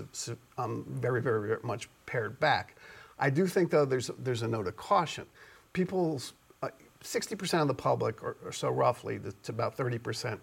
um, 0.59 0.85
very, 0.91 1.23
very, 1.23 1.49
very 1.49 1.61
much 1.63 1.89
pared 2.05 2.39
back, 2.39 2.77
I 3.19 3.31
do 3.31 3.47
think 3.47 3.71
though 3.71 3.87
there's 3.87 4.11
there's 4.19 4.43
a 4.43 4.49
note 4.49 4.67
of 4.67 4.77
caution. 4.77 5.25
People's 5.73 6.35
60% 7.05 7.63
of 7.63 7.69
the 7.69 7.75
public, 7.75 8.23
or, 8.23 8.37
or 8.45 8.53
so 8.53 8.71
roughly, 8.71 9.21
to 9.43 9.53
about 9.53 9.77
30%, 9.77 10.39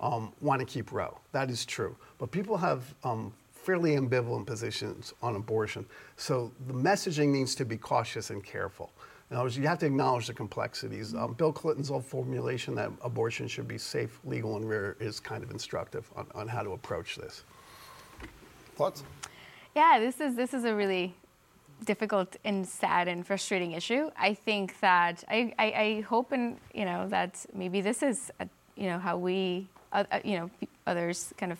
um, 0.00 0.32
want 0.40 0.60
to 0.60 0.66
keep 0.66 0.92
Roe. 0.92 1.16
That 1.32 1.50
is 1.50 1.64
true. 1.64 1.96
But 2.18 2.30
people 2.30 2.56
have 2.56 2.94
um, 3.04 3.32
fairly 3.52 3.96
ambivalent 3.96 4.46
positions 4.46 5.14
on 5.22 5.36
abortion. 5.36 5.86
So 6.16 6.52
the 6.66 6.74
messaging 6.74 7.28
needs 7.28 7.54
to 7.56 7.64
be 7.64 7.76
cautious 7.76 8.30
and 8.30 8.42
careful. 8.42 8.92
In 9.30 9.36
other 9.36 9.46
words, 9.46 9.58
you 9.58 9.66
have 9.66 9.78
to 9.80 9.86
acknowledge 9.86 10.28
the 10.28 10.34
complexities. 10.34 11.14
Um, 11.14 11.32
Bill 11.32 11.52
Clinton's 11.52 11.90
old 11.90 12.04
formulation 12.04 12.76
that 12.76 12.92
abortion 13.02 13.48
should 13.48 13.66
be 13.66 13.76
safe, 13.76 14.20
legal, 14.24 14.56
and 14.56 14.68
rare 14.68 14.96
is 15.00 15.18
kind 15.18 15.42
of 15.42 15.50
instructive 15.50 16.08
on, 16.14 16.26
on 16.34 16.46
how 16.46 16.62
to 16.62 16.72
approach 16.72 17.16
this. 17.16 17.42
Thoughts? 18.76 19.02
Yeah, 19.74 19.98
this 19.98 20.20
is 20.20 20.36
this 20.36 20.54
is 20.54 20.64
a 20.64 20.74
really 20.74 21.14
difficult 21.84 22.36
and 22.44 22.66
sad 22.66 23.08
and 23.08 23.26
frustrating 23.26 23.72
issue. 23.72 24.10
I 24.18 24.34
think 24.34 24.80
that 24.80 25.22
I, 25.28 25.52
I, 25.58 25.64
I 25.64 26.00
hope 26.02 26.32
and 26.32 26.58
you 26.74 26.84
know 26.84 27.08
that 27.08 27.44
maybe 27.54 27.80
this 27.80 28.02
is 28.02 28.30
a, 28.40 28.48
you 28.76 28.86
know 28.86 28.98
how 28.98 29.16
we 29.16 29.68
uh, 29.92 30.04
uh 30.10 30.20
you 30.24 30.38
know 30.38 30.50
others 30.86 31.32
kind 31.36 31.52
of 31.52 31.58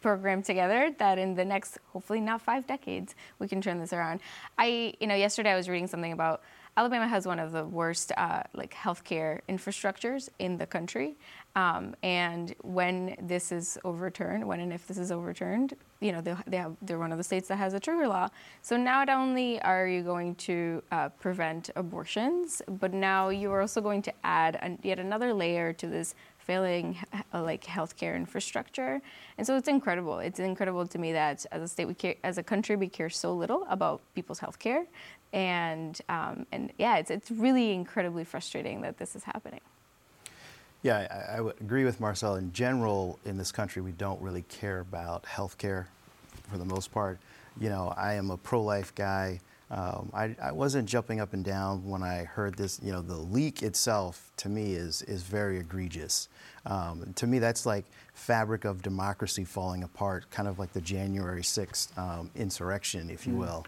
program 0.00 0.42
together 0.42 0.94
that 0.98 1.18
in 1.18 1.34
the 1.34 1.44
next, 1.44 1.78
hopefully 1.92 2.20
not 2.20 2.40
five 2.40 2.66
decades, 2.66 3.14
we 3.38 3.48
can 3.48 3.60
turn 3.60 3.78
this 3.78 3.92
around. 3.92 4.20
I, 4.56 4.94
you 5.00 5.06
know, 5.06 5.14
yesterday 5.14 5.50
I 5.50 5.56
was 5.56 5.68
reading 5.68 5.86
something 5.86 6.12
about 6.12 6.42
Alabama 6.78 7.08
has 7.08 7.26
one 7.26 7.40
of 7.40 7.50
the 7.50 7.64
worst 7.64 8.12
uh, 8.16 8.44
like 8.54 8.72
healthcare 8.72 9.40
infrastructures 9.48 10.28
in 10.38 10.56
the 10.56 10.64
country, 10.64 11.16
um, 11.56 11.96
and 12.04 12.54
when 12.62 13.16
this 13.20 13.50
is 13.50 13.76
overturned, 13.84 14.46
when 14.46 14.60
and 14.60 14.72
if 14.72 14.86
this 14.86 14.96
is 14.96 15.10
overturned, 15.10 15.74
you 15.98 16.12
know 16.12 16.20
they, 16.20 16.36
they 16.46 16.56
have, 16.56 16.76
they're 16.82 17.00
one 17.00 17.10
of 17.10 17.18
the 17.18 17.24
states 17.24 17.48
that 17.48 17.56
has 17.56 17.74
a 17.74 17.80
trigger 17.80 18.06
law. 18.06 18.28
So 18.62 18.76
now 18.76 18.98
not 18.98 19.08
only 19.08 19.60
are 19.62 19.88
you 19.88 20.02
going 20.02 20.36
to 20.36 20.82
uh, 20.92 21.08
prevent 21.08 21.70
abortions, 21.74 22.62
but 22.80 22.92
now 22.92 23.30
you 23.30 23.50
are 23.52 23.60
also 23.60 23.80
going 23.80 24.02
to 24.02 24.12
add 24.22 24.58
an, 24.62 24.78
yet 24.82 24.98
another 25.00 25.34
layer 25.34 25.72
to 25.72 25.86
this 25.88 26.14
failing 26.48 26.96
uh, 27.12 27.42
like 27.42 27.62
healthcare 27.64 28.16
infrastructure. 28.16 29.02
And 29.36 29.46
so 29.46 29.56
it's 29.56 29.68
incredible. 29.68 30.18
It's 30.18 30.40
incredible 30.40 30.86
to 30.86 30.98
me 30.98 31.12
that 31.12 31.44
as 31.52 31.62
a 31.62 31.68
state, 31.68 31.86
we 31.86 31.94
care, 31.94 32.14
as 32.24 32.38
a 32.38 32.42
country, 32.42 32.74
we 32.74 32.88
care 32.88 33.10
so 33.10 33.34
little 33.34 33.66
about 33.68 34.00
people's 34.14 34.40
healthcare. 34.40 34.86
And 35.32 36.00
um, 36.08 36.46
and 36.52 36.72
yeah, 36.78 36.96
it's 36.96 37.10
it's 37.10 37.30
really 37.30 37.72
incredibly 37.72 38.24
frustrating 38.24 38.80
that 38.82 38.98
this 38.98 39.14
is 39.14 39.24
happening. 39.24 39.60
Yeah, 40.82 41.08
I, 41.10 41.38
I, 41.38 41.40
would 41.40 41.60
agree 41.60 41.84
with 41.84 41.98
Marcel. 41.98 42.36
In 42.36 42.52
general, 42.52 43.18
in 43.24 43.36
this 43.36 43.50
country, 43.50 43.82
we 43.82 43.90
don't 43.92 44.20
really 44.22 44.42
care 44.42 44.78
about 44.78 45.24
healthcare 45.24 45.86
for 46.48 46.56
the 46.56 46.64
most 46.64 46.92
part. 46.92 47.18
You 47.60 47.68
know, 47.68 47.92
I 47.96 48.14
am 48.14 48.30
a 48.30 48.36
pro-life 48.36 48.94
guy. 48.94 49.40
Um, 49.70 50.10
I, 50.14 50.36
I, 50.40 50.52
wasn't 50.52 50.88
jumping 50.88 51.20
up 51.20 51.34
and 51.34 51.44
down 51.44 51.84
when 51.86 52.02
I 52.02 52.24
heard 52.24 52.56
this. 52.56 52.80
You 52.82 52.92
know, 52.92 53.02
the 53.02 53.16
leak 53.16 53.62
itself 53.62 54.30
to 54.38 54.48
me 54.48 54.72
is 54.72 55.02
is 55.02 55.24
very 55.24 55.58
egregious. 55.58 56.28
Um, 56.64 57.12
to 57.16 57.26
me, 57.26 57.38
that's 57.38 57.66
like 57.66 57.84
fabric 58.14 58.64
of 58.64 58.80
democracy 58.80 59.44
falling 59.44 59.82
apart, 59.82 60.30
kind 60.30 60.48
of 60.48 60.58
like 60.58 60.72
the 60.72 60.80
January 60.80 61.42
6th 61.42 61.96
um, 61.98 62.30
insurrection, 62.34 63.10
if 63.10 63.26
you 63.26 63.34
mm. 63.34 63.38
will. 63.38 63.66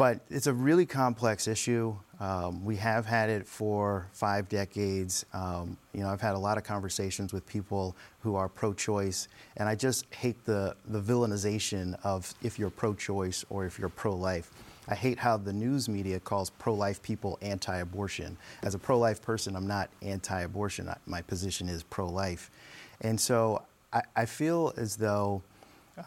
But 0.00 0.20
it's 0.30 0.46
a 0.46 0.54
really 0.54 0.86
complex 0.86 1.46
issue. 1.46 1.94
Um, 2.20 2.64
we 2.64 2.76
have 2.76 3.04
had 3.04 3.28
it 3.28 3.46
for 3.46 4.06
five 4.14 4.48
decades. 4.48 5.26
Um, 5.34 5.76
you 5.92 6.00
know, 6.00 6.08
I've 6.08 6.22
had 6.22 6.34
a 6.34 6.38
lot 6.38 6.56
of 6.56 6.64
conversations 6.64 7.34
with 7.34 7.46
people 7.46 7.94
who 8.20 8.34
are 8.34 8.48
pro-choice, 8.48 9.28
and 9.58 9.68
I 9.68 9.74
just 9.74 10.06
hate 10.14 10.42
the, 10.46 10.74
the 10.88 11.02
villainization 11.02 11.98
of 12.02 12.32
if 12.42 12.58
you're 12.58 12.70
pro-choice 12.70 13.44
or 13.50 13.66
if 13.66 13.78
you're 13.78 13.90
pro-life. 13.90 14.50
I 14.88 14.94
hate 14.94 15.18
how 15.18 15.36
the 15.36 15.52
news 15.52 15.86
media 15.86 16.18
calls 16.18 16.48
pro-life 16.48 17.02
people 17.02 17.38
anti-abortion. 17.42 18.38
As 18.62 18.74
a 18.74 18.78
pro-life 18.78 19.20
person, 19.20 19.54
I'm 19.54 19.66
not 19.66 19.90
anti-abortion. 20.00 20.88
My 21.04 21.20
position 21.20 21.68
is 21.68 21.82
pro-life. 21.82 22.50
And 23.02 23.20
so 23.20 23.64
I, 23.92 24.00
I 24.16 24.24
feel 24.24 24.72
as 24.78 24.96
though 24.96 25.42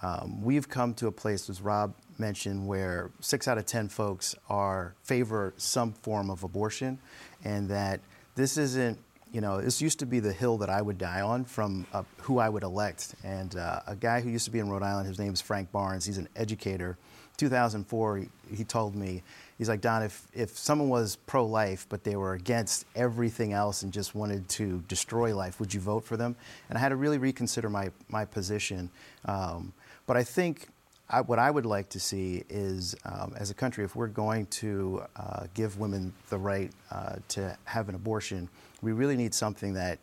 um, 0.01 0.41
we've 0.41 0.67
come 0.67 0.95
to 0.95 1.05
a 1.05 1.11
place, 1.11 1.47
as 1.47 1.61
Rob 1.61 1.93
mentioned, 2.19 2.67
where 2.67 3.11
six 3.19 3.47
out 3.47 3.57
of 3.57 3.65
10 3.65 3.89
folks 3.89 4.35
are 4.49 4.93
favor 5.03 5.53
some 5.57 5.93
form 5.93 6.29
of 6.29 6.43
abortion, 6.43 6.99
and 7.43 7.69
that 7.69 7.99
this 8.35 8.57
isn't, 8.57 8.97
you 9.31 9.41
know, 9.41 9.61
this 9.61 9.81
used 9.81 9.99
to 9.99 10.05
be 10.05 10.19
the 10.19 10.33
hill 10.33 10.57
that 10.59 10.69
I 10.69 10.81
would 10.81 10.97
die 10.97 11.21
on 11.21 11.45
from 11.45 11.85
uh, 11.93 12.03
who 12.17 12.39
I 12.39 12.49
would 12.49 12.63
elect. 12.63 13.15
And 13.23 13.55
uh, 13.55 13.81
a 13.87 13.95
guy 13.95 14.21
who 14.21 14.29
used 14.29 14.45
to 14.45 14.51
be 14.51 14.59
in 14.59 14.69
Rhode 14.69 14.83
Island, 14.83 15.07
his 15.07 15.19
name 15.19 15.33
is 15.33 15.41
Frank 15.41 15.71
Barnes, 15.71 16.05
he's 16.05 16.17
an 16.17 16.29
educator. 16.35 16.97
2004, 17.37 18.17
he, 18.17 18.27
he 18.55 18.63
told 18.63 18.95
me, 18.95 19.23
he's 19.57 19.67
like, 19.67 19.81
Don, 19.81 20.03
if, 20.03 20.27
if 20.33 20.57
someone 20.57 20.89
was 20.89 21.15
pro 21.15 21.45
life, 21.45 21.87
but 21.89 22.03
they 22.03 22.15
were 22.15 22.33
against 22.33 22.85
everything 22.95 23.53
else 23.53 23.81
and 23.81 23.91
just 23.91 24.13
wanted 24.13 24.47
to 24.49 24.83
destroy 24.87 25.35
life, 25.35 25.59
would 25.59 25.73
you 25.73 25.79
vote 25.79 26.03
for 26.05 26.15
them? 26.15 26.35
And 26.69 26.77
I 26.77 26.81
had 26.81 26.89
to 26.89 26.95
really 26.95 27.17
reconsider 27.17 27.69
my, 27.69 27.89
my 28.07 28.25
position. 28.25 28.89
Um, 29.25 29.73
but 30.05 30.17
I 30.17 30.23
think 30.23 30.67
I, 31.13 31.21
what 31.21 31.37
I 31.37 31.51
would 31.51 31.67
like 31.67 31.89
to 31.89 31.99
see 31.99 32.43
is, 32.49 32.95
um, 33.05 33.35
as 33.37 33.51
a 33.51 33.53
country, 33.53 33.85
if 33.85 33.95
we're 33.95 34.07
going 34.07 34.47
to 34.47 35.03
uh, 35.15 35.45
give 35.53 35.77
women 35.77 36.11
the 36.29 36.39
right 36.39 36.71
uh, 36.89 37.17
to 37.29 37.55
have 37.65 37.87
an 37.87 37.93
abortion, 37.93 38.49
we 38.81 38.93
really 38.93 39.15
need 39.15 39.33
something 39.33 39.73
that 39.75 39.99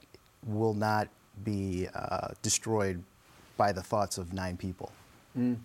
will 0.47 0.73
not 0.73 1.09
be 1.43 1.89
uh, 1.97 2.29
destroyed 2.43 3.03
by 3.57 3.73
the 3.73 3.83
thoughts 3.83 4.19
of 4.19 4.33
nine 4.33 4.57
people. 4.57 4.93
Mm. 5.37 5.57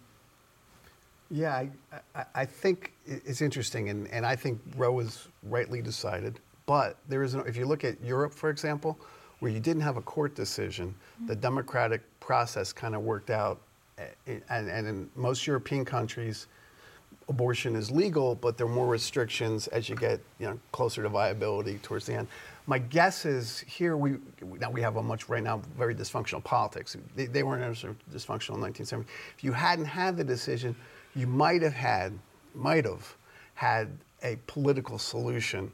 Yeah, 1.30 1.54
I, 1.54 1.70
I, 2.16 2.26
I, 2.34 2.46
think 2.46 2.94
it's 3.06 3.42
interesting, 3.42 3.90
and, 3.90 4.08
and 4.08 4.26
I 4.26 4.36
think 4.36 4.60
Roe 4.76 4.94
was 4.94 5.28
rightly 5.44 5.82
decided. 5.82 6.40
But 6.66 6.98
there 7.08 7.22
is, 7.22 7.36
if 7.36 7.56
you 7.56 7.68
look 7.68 7.84
at 7.84 8.04
Europe, 8.04 8.34
for 8.34 8.50
example, 8.50 8.98
where 9.40 9.52
you 9.52 9.60
didn't 9.60 9.84
have 9.84 9.98
a 9.98 10.02
court 10.02 10.34
decision, 10.34 10.96
the 11.28 11.36
democratic 11.36 12.02
process 12.20 12.74
kind 12.74 12.96
of 12.96 13.04
worked 13.04 13.30
out 13.30 13.62
and, 13.98 14.70
and 14.70 14.88
in 14.88 15.10
most 15.16 15.48
European 15.48 15.86
countries, 15.86 16.48
abortion 17.30 17.76
is 17.76 17.90
legal, 17.90 18.36
but 18.36 18.58
there 18.58 18.68
are 18.68 18.70
more 18.70 18.88
restrictions 18.88 19.68
as 19.68 19.90
you 19.90 19.96
get 19.96 20.20
you 20.40 20.46
know 20.46 20.60
closer 20.72 21.02
to 21.04 21.10
viability 21.10 21.80
towards 21.82 22.06
the 22.06 22.14
end. 22.14 22.28
My 22.68 22.80
guess 22.80 23.26
is 23.26 23.60
here 23.60 23.98
we 23.98 24.18
now 24.60 24.70
we 24.70 24.82
have 24.82 24.98
a 24.98 25.04
much 25.04 25.30
right 25.30 25.44
now 25.44 25.62
very 25.78 25.96
dysfunctional 25.96 26.44
politics. 26.44 26.96
They, 27.16 27.26
they 27.26 27.44
weren't 27.44 27.64
dysfunctional 27.64 28.56
in 28.56 28.62
1970. 28.62 29.10
If 29.38 29.44
you 29.44 29.52
hadn't 29.54 29.86
had 29.86 30.18
the 30.18 30.24
decision, 30.24 30.76
you 31.16 31.28
might 31.28 31.62
have 31.62 31.74
had 31.74 32.14
might 32.54 32.86
have 32.86 33.16
had 33.54 33.90
a 34.24 34.38
political 34.48 34.98
solution 34.98 35.72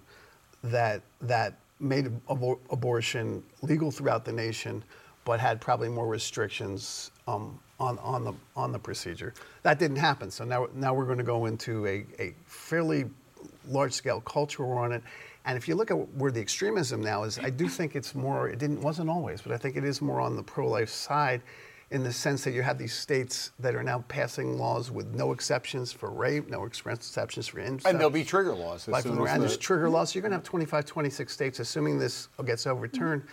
that 0.63 1.01
that 1.21 1.59
made 1.79 2.05
abor- 2.27 2.59
abortion 2.69 3.43
legal 3.61 3.89
throughout 3.91 4.23
the 4.23 4.31
nation, 4.31 4.83
but 5.25 5.39
had 5.39 5.59
probably 5.59 5.89
more 5.89 6.07
restrictions 6.07 7.11
um, 7.27 7.59
on, 7.81 7.97
on, 7.99 8.23
the, 8.23 8.33
on 8.55 8.71
the 8.71 8.79
procedure. 8.79 9.33
That 9.63 9.79
didn't 9.79 9.97
happen. 9.97 10.29
So 10.29 10.45
now, 10.45 10.67
now 10.75 10.93
we're 10.93 11.05
going 11.05 11.17
to 11.17 11.23
go 11.23 11.47
into 11.47 11.85
a, 11.87 12.05
a 12.19 12.33
fairly 12.45 13.05
large 13.67 13.93
scale 13.93 14.21
cultural 14.21 14.69
war 14.69 14.85
on 14.85 14.91
it. 14.91 15.01
And 15.45 15.57
if 15.57 15.67
you 15.67 15.73
look 15.73 15.89
at 15.89 15.95
where 16.15 16.31
the 16.31 16.39
extremism 16.39 17.01
now 17.01 17.23
is, 17.23 17.39
I 17.39 17.49
do 17.49 17.67
think 17.67 17.95
it's 17.95 18.13
more, 18.13 18.49
it 18.49 18.59
didn't, 18.59 18.81
wasn't 18.81 19.09
always, 19.09 19.41
but 19.41 19.51
I 19.51 19.57
think 19.57 19.75
it 19.75 19.83
is 19.83 19.99
more 19.99 20.21
on 20.21 20.35
the 20.35 20.43
pro 20.43 20.67
life 20.69 20.89
side 20.89 21.41
in 21.89 22.03
the 22.03 22.13
sense 22.13 22.43
that 22.43 22.51
you 22.51 22.61
have 22.61 22.77
these 22.77 22.93
states 22.93 23.51
that 23.59 23.75
are 23.75 23.83
now 23.83 24.03
passing 24.07 24.57
laws 24.57 24.91
with 24.91 25.13
no 25.13 25.33
exceptions 25.33 25.91
for 25.91 26.09
rape, 26.11 26.49
no 26.49 26.65
exceptions 26.65 27.47
for 27.47 27.59
incest. 27.59 27.87
And 27.87 27.99
there'll 27.99 28.11
be 28.11 28.23
trigger 28.23 28.53
laws. 28.53 28.87
And 28.87 28.95
the... 28.95 29.25
there's 29.39 29.57
trigger 29.57 29.89
laws. 29.89 30.11
So 30.11 30.17
you're 30.17 30.21
going 30.21 30.31
to 30.31 30.37
have 30.37 30.45
25, 30.45 30.85
26 30.85 31.33
states, 31.33 31.59
assuming 31.59 31.97
this 31.97 32.29
gets 32.45 32.65
overturned, 32.67 33.23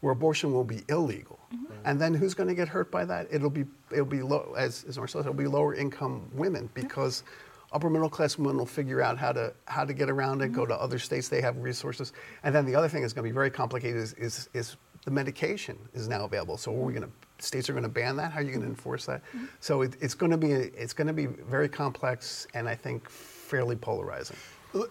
where 0.00 0.12
abortion 0.12 0.52
will 0.52 0.64
be 0.64 0.82
illegal. 0.88 1.38
Mm-hmm. 1.52 1.72
And 1.84 2.00
then 2.00 2.14
who's 2.14 2.34
going 2.34 2.48
to 2.48 2.54
get 2.54 2.68
hurt 2.68 2.90
by 2.90 3.04
that? 3.04 3.26
It'll 3.30 3.50
be 3.50 3.64
it'll 3.90 4.04
be 4.04 4.22
low 4.22 4.54
as 4.56 4.84
as 4.88 4.98
Marcela 4.98 5.24
said, 5.24 5.30
it'll 5.30 5.38
be 5.38 5.46
lower 5.46 5.74
income 5.74 6.30
women 6.32 6.70
because 6.74 7.24
upper 7.72 7.90
middle 7.90 8.08
class 8.08 8.38
women 8.38 8.56
will 8.56 8.66
figure 8.66 9.02
out 9.02 9.18
how 9.18 9.32
to 9.32 9.52
how 9.66 9.84
to 9.84 9.92
get 9.92 10.10
around 10.10 10.40
it, 10.40 10.46
mm-hmm. 10.46 10.54
go 10.54 10.66
to 10.66 10.74
other 10.74 10.98
states 10.98 11.28
they 11.28 11.40
have 11.40 11.56
resources. 11.58 12.12
And 12.42 12.54
then 12.54 12.64
the 12.64 12.74
other 12.74 12.88
thing 12.88 13.02
that's 13.02 13.12
going 13.12 13.24
to 13.24 13.30
be 13.30 13.34
very 13.34 13.50
complicated 13.50 13.96
is 13.96 14.12
is, 14.14 14.48
is 14.54 14.76
the 15.04 15.10
medication 15.10 15.78
is 15.94 16.08
now 16.08 16.24
available. 16.24 16.56
So 16.56 16.72
are 16.72 16.84
we 16.84 16.92
going 16.92 17.06
to 17.06 17.44
states 17.44 17.70
are 17.70 17.72
going 17.72 17.84
to 17.84 17.88
ban 17.88 18.16
that? 18.16 18.32
How 18.32 18.40
are 18.40 18.42
you 18.42 18.50
going 18.50 18.62
to 18.62 18.68
enforce 18.68 19.06
that? 19.06 19.24
Mm-hmm. 19.26 19.46
So 19.60 19.82
it, 19.82 19.96
it's 20.00 20.14
going 20.14 20.32
to 20.32 20.38
be 20.38 20.52
it's 20.52 20.92
going 20.92 21.06
to 21.06 21.12
be 21.12 21.26
very 21.26 21.68
complex 21.68 22.46
and 22.54 22.68
I 22.68 22.74
think 22.74 23.08
fairly 23.08 23.76
polarizing. 23.76 24.36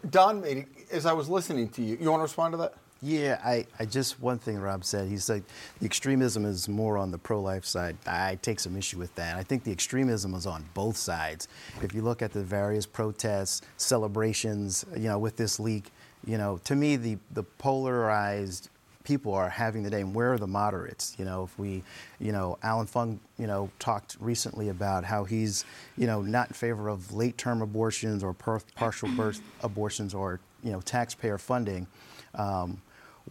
Don, 0.09 0.43
as 0.91 1.05
I 1.05 1.13
was 1.13 1.29
listening 1.29 1.69
to 1.69 1.83
you, 1.83 1.97
you 1.99 2.09
want 2.09 2.19
to 2.19 2.23
respond 2.23 2.53
to 2.53 2.57
that? 2.57 2.73
Yeah, 3.01 3.39
I, 3.43 3.67
I 3.79 3.85
just 3.85 4.19
one 4.19 4.39
thing 4.39 4.57
Rob 4.57 4.83
said. 4.83 5.07
He 5.07 5.17
said 5.17 5.43
the 5.79 5.85
extremism 5.85 6.45
is 6.45 6.67
more 6.67 6.97
on 6.97 7.11
the 7.11 7.17
pro-life 7.17 7.63
side. 7.63 7.95
I 8.07 8.39
take 8.41 8.59
some 8.59 8.75
issue 8.75 8.97
with 8.97 9.13
that. 9.15 9.35
I 9.35 9.43
think 9.43 9.63
the 9.63 9.71
extremism 9.71 10.33
is 10.33 10.47
on 10.47 10.65
both 10.73 10.97
sides. 10.97 11.47
If 11.83 11.93
you 11.93 12.01
look 12.01 12.23
at 12.23 12.33
the 12.33 12.41
various 12.41 12.87
protests, 12.87 13.61
celebrations, 13.77 14.83
you 14.95 15.09
know, 15.09 15.19
with 15.19 15.37
this 15.37 15.59
leak, 15.59 15.91
you 16.25 16.39
know, 16.39 16.57
to 16.63 16.75
me 16.75 16.95
the 16.95 17.17
the 17.31 17.43
polarized 17.43 18.69
people 19.07 19.33
are 19.33 19.47
having 19.47 19.83
the 19.83 19.89
day. 19.89 20.01
And 20.01 20.13
where 20.13 20.33
are 20.33 20.37
the 20.37 20.47
moderates? 20.47 21.15
You 21.17 21.23
know, 21.23 21.43
if 21.43 21.57
we, 21.57 21.81
you 22.19 22.33
know, 22.33 22.57
Allan 22.61 22.87
Fung, 22.87 23.21
you 23.39 23.47
know, 23.47 23.71
talked 23.79 24.17
recently 24.19 24.67
about 24.67 25.05
how 25.05 25.23
he's, 25.23 25.63
you 25.95 26.07
know, 26.07 26.21
not 26.21 26.49
in 26.49 26.53
favor 26.53 26.89
of 26.89 27.13
late-term 27.13 27.61
abortions 27.61 28.21
or 28.21 28.33
per- 28.33 28.59
partial 28.75 29.07
birth 29.15 29.39
abortions 29.63 30.13
or, 30.13 30.41
you 30.61 30.73
know, 30.73 30.81
taxpayer 30.81 31.37
funding. 31.37 31.87
Um, 32.35 32.81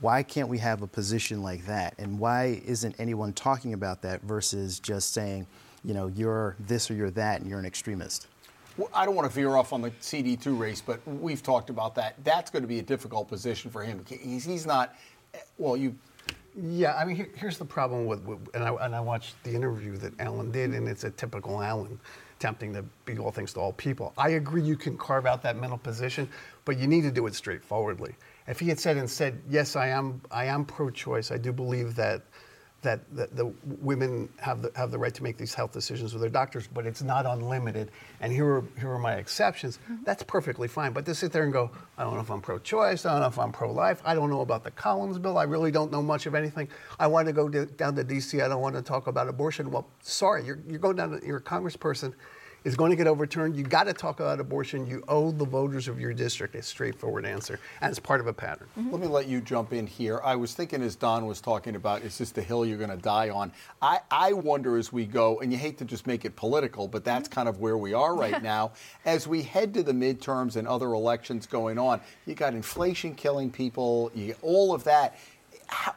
why 0.00 0.23
can't 0.23 0.49
we 0.49 0.59
have 0.59 0.80
a 0.80 0.87
position 0.87 1.42
like 1.42 1.66
that? 1.66 1.95
And 1.99 2.18
why 2.18 2.62
isn't 2.64 2.95
anyone 2.99 3.35
talking 3.35 3.75
about 3.75 4.00
that 4.00 4.23
versus 4.23 4.80
just 4.80 5.12
saying, 5.12 5.47
you 5.85 5.92
know, 5.92 6.06
you're 6.06 6.56
this 6.59 6.90
or 6.90 6.95
you're 6.95 7.11
that 7.11 7.42
and 7.42 7.50
you're 7.50 7.59
an 7.59 7.66
extremist? 7.66 8.28
Well, 8.78 8.90
I 8.92 9.06
don't 9.06 9.14
want 9.14 9.28
to 9.28 9.35
veer 9.35 9.56
off 9.56 9.73
on 9.73 9.80
the 9.80 9.90
CD2 9.90 10.59
race, 10.59 10.83
but 10.85 11.00
we've 11.06 11.42
talked 11.42 11.71
about 11.71 11.95
that. 11.95 12.14
That's 12.25 12.50
going 12.50 12.62
to 12.62 12.68
be 12.68 12.78
a 12.78 12.83
difficult 12.83 13.26
position 13.26 13.71
for 13.71 13.83
him. 13.83 14.04
He's, 14.06 14.45
he's 14.45 14.66
not, 14.66 14.95
well, 15.59 15.76
you. 15.76 15.95
Yeah, 16.59 16.95
I 16.97 17.05
mean, 17.05 17.16
here, 17.16 17.28
here's 17.35 17.59
the 17.59 17.66
problem 17.66 18.07
with, 18.07 18.23
with 18.23 18.38
and, 18.55 18.64
I, 18.64 18.73
and 18.87 18.97
I 18.97 19.00
watched 19.00 19.35
the 19.45 19.50
interview 19.50 19.99
that 19.99 20.19
Allan 20.19 20.50
did, 20.50 20.73
and 20.73 20.88
it's 20.88 21.05
a 21.05 21.11
typical 21.11 21.62
Allan 21.62 22.00
attempting 22.38 22.73
to 22.73 22.83
be 23.05 23.19
all 23.19 23.31
things 23.31 23.52
to 23.55 23.61
all 23.61 23.75
people. 23.75 24.14
I 24.16 24.31
agree 24.31 24.62
you 24.62 24.76
can 24.76 24.97
carve 24.97 25.26
out 25.26 25.43
that 25.43 25.59
mental 25.59 25.76
position, 25.78 26.28
but 26.64 26.78
you 26.78 26.87
need 26.87 27.02
to 27.02 27.11
do 27.11 27.26
it 27.26 27.35
straightforwardly. 27.35 28.14
If 28.47 28.59
he 28.61 28.69
had 28.69 28.78
said 28.78 28.97
and 28.97 29.11
said, 29.11 29.40
yes, 29.50 29.76
I 29.76 29.88
am, 29.88 30.21
I 30.31 30.47
am 30.47 30.64
pro-choice. 30.64 31.31
I 31.31 31.37
do 31.37 31.52
believe 31.52 31.95
that 31.97 32.23
that 32.87 33.00
the, 33.12 33.26
the 33.33 33.52
women 33.81 34.28
have 34.38 34.62
the, 34.62 34.71
have 34.76 34.93
the 34.93 34.99
right 34.99 35.12
to 35.12 35.23
make 35.23 35.37
these 35.37 35.52
health 35.52 35.73
decisions 35.73 36.12
with 36.12 36.21
their 36.23 36.31
doctors, 36.31 36.69
but 36.73 36.87
it's 36.87 37.02
not 37.02 37.26
unlimited. 37.26 37.90
And 38.21 38.33
here 38.33 38.47
are, 38.47 38.64
here 38.78 38.90
are 38.93 38.99
my 38.99 39.14
exceptions. 39.14 39.78
Mm-hmm. 39.78 40.05
That's 40.05 40.23
perfectly 40.23 40.69
fine. 40.69 40.93
But 40.93 41.05
to 41.07 41.14
sit 41.14 41.33
there 41.33 41.43
and 41.43 41.52
go, 41.52 41.71
I 41.99 42.05
don't 42.05 42.14
know 42.14 42.21
if 42.21 42.31
I'm 42.31 42.40
pro-choice, 42.40 43.05
I 43.05 43.12
don't 43.12 43.21
know 43.21 43.26
if 43.26 43.38
I'm 43.38 43.50
pro-life, 43.50 44.00
I 44.05 44.14
don't 44.14 44.31
know 44.31 44.40
about 44.40 44.62
the 44.62 44.71
Collins 44.71 45.19
bill, 45.19 45.37
I 45.37 45.43
really 45.43 45.73
don't 45.73 45.90
know 45.90 46.02
much 46.02 46.26
of 46.26 46.37
anything. 46.37 46.69
I 47.00 47.09
want 47.09 47.26
to 47.26 47.33
go 47.33 47.49
to, 47.49 47.66
down 47.66 47.97
to 47.97 48.05
D.C., 48.05 48.40
I 48.40 48.49
don't 48.49 48.62
want 48.62 48.76
to 48.76 48.83
talk 48.83 49.09
about 49.09 49.28
abortion. 49.28 49.71
Well, 49.71 49.88
sorry, 50.00 50.45
you're, 50.45 50.61
you're 50.69 50.78
going 50.78 50.97
down, 50.97 51.19
to, 51.21 51.26
you're 51.26 51.38
a 51.38 51.43
congressperson 51.43 52.14
is 52.66 52.75
going 52.75 52.90
to 52.90 52.96
get 52.96 53.06
overturned. 53.06 53.54
You 53.54 53.62
got 53.62 53.85
to 53.85 53.92
talk 53.92 54.18
about 54.18 54.40
abortion. 54.40 54.88
You 54.88 55.04
owe 55.06 55.30
the 55.30 55.44
voters 55.44 55.87
of 55.87 56.00
your 56.00 56.12
district 56.12 56.56
a 56.56 56.62
straightforward 56.62 57.25
answer, 57.25 57.61
and 57.80 57.90
it's 57.90 58.00
part 58.00 58.20
of 58.20 58.26
a 58.26 58.32
pattern. 58.32 58.66
Mm-hmm. 58.76 58.90
Let 58.90 59.00
me 59.00 59.06
let 59.06 59.28
you 59.28 59.40
jump 59.40 59.73
in 59.73 59.87
here. 59.87 60.20
I 60.25 60.35
was 60.35 60.52
thinking 60.52 60.82
as 60.82 60.96
Don 60.96 61.26
was 61.26 61.40
talking 61.40 61.76
about, 61.76 62.02
is 62.02 62.18
this 62.18 62.32
the 62.32 62.42
hill 62.42 62.66
you're 62.66 62.76
going 62.76 62.90
to 62.90 62.96
die 62.96 63.30
on? 63.30 63.52
I, 63.80 64.00
I 64.11 64.32
wonder 64.32 64.76
as 64.76 64.92
we 64.92 65.06
go, 65.06 65.38
and 65.38 65.52
you 65.52 65.58
hate 65.58 65.78
to 65.78 65.85
just 65.85 66.08
make 66.08 66.25
it 66.25 66.35
political, 66.35 66.88
but 66.88 67.04
that's 67.04 67.28
kind 67.28 67.49
of 67.49 67.61
where 67.61 67.78
we 67.78 67.94
are 67.94 68.16
right 68.16 68.42
now. 68.56 68.73
As 69.04 69.28
we 69.28 69.42
head 69.42 69.73
to 69.75 69.85
the 69.85 69.92
midterms 69.92 70.56
and 70.56 70.66
other 70.66 70.92
elections 70.92 71.46
going 71.46 71.78
on, 71.78 72.00
you 72.26 72.35
got 72.35 72.52
inflation 72.52 73.14
killing 73.14 73.49
people, 73.49 74.11
you 74.12 74.35
all 74.42 74.75
of 74.75 74.82
that 74.82 75.16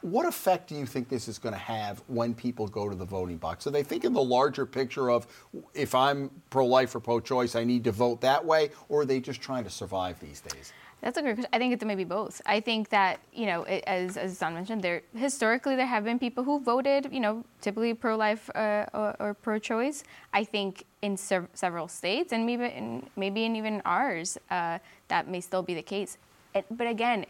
what 0.01 0.25
effect 0.25 0.67
do 0.67 0.75
you 0.75 0.85
think 0.85 1.09
this 1.09 1.27
is 1.27 1.37
going 1.37 1.53
to 1.53 1.59
have 1.59 2.01
when 2.07 2.33
people 2.33 2.67
go 2.67 2.89
to 2.89 2.95
the 2.95 3.05
voting 3.05 3.37
box? 3.37 3.67
Are 3.67 3.71
they 3.71 3.83
thinking 3.83 4.13
the 4.13 4.23
larger 4.23 4.65
picture 4.65 5.09
of 5.09 5.27
if 5.73 5.93
I'm 5.93 6.29
pro 6.49 6.65
life 6.65 6.95
or 6.95 6.99
pro 6.99 7.19
choice, 7.19 7.55
I 7.55 7.63
need 7.63 7.83
to 7.83 7.91
vote 7.91 8.21
that 8.21 8.43
way, 8.43 8.71
or 8.87 9.01
are 9.01 9.05
they 9.05 9.19
just 9.19 9.41
trying 9.41 9.63
to 9.63 9.69
survive 9.69 10.19
these 10.19 10.41
days? 10.41 10.73
That's 11.01 11.17
a 11.17 11.21
great 11.21 11.35
question. 11.35 11.49
I 11.53 11.59
think 11.59 11.73
it's 11.73 11.85
maybe 11.85 12.03
both. 12.03 12.41
I 12.45 12.59
think 12.59 12.89
that 12.89 13.21
you 13.31 13.45
know, 13.45 13.63
it, 13.63 13.83
as 13.87 14.17
as 14.17 14.37
Don 14.37 14.53
mentioned, 14.53 14.81
there 14.81 15.01
historically 15.15 15.75
there 15.75 15.85
have 15.85 16.03
been 16.03 16.19
people 16.19 16.43
who 16.43 16.59
voted, 16.59 17.07
you 17.11 17.21
know, 17.21 17.45
typically 17.61 17.93
pro-life 17.93 18.49
uh, 18.53 18.85
or, 18.93 19.15
or, 19.19 19.33
pro-choice. 19.33 20.03
I 20.33 20.43
think 20.43 20.83
in 21.01 21.15
sev- 21.15 21.47
several 21.53 21.87
states 21.87 22.33
and 22.33 22.45
maybe 22.45 22.65
in, 22.65 23.09
maybe 23.15 23.45
in 23.45 23.55
even 23.55 23.81
ours, 23.85 24.37
uh, 24.51 24.79
that 25.07 25.29
may 25.29 25.39
still 25.39 25.63
be 25.63 25.73
the 25.73 25.81
case. 25.81 26.17
It, 26.53 26.65
but 26.69 26.87
again, 26.87 27.25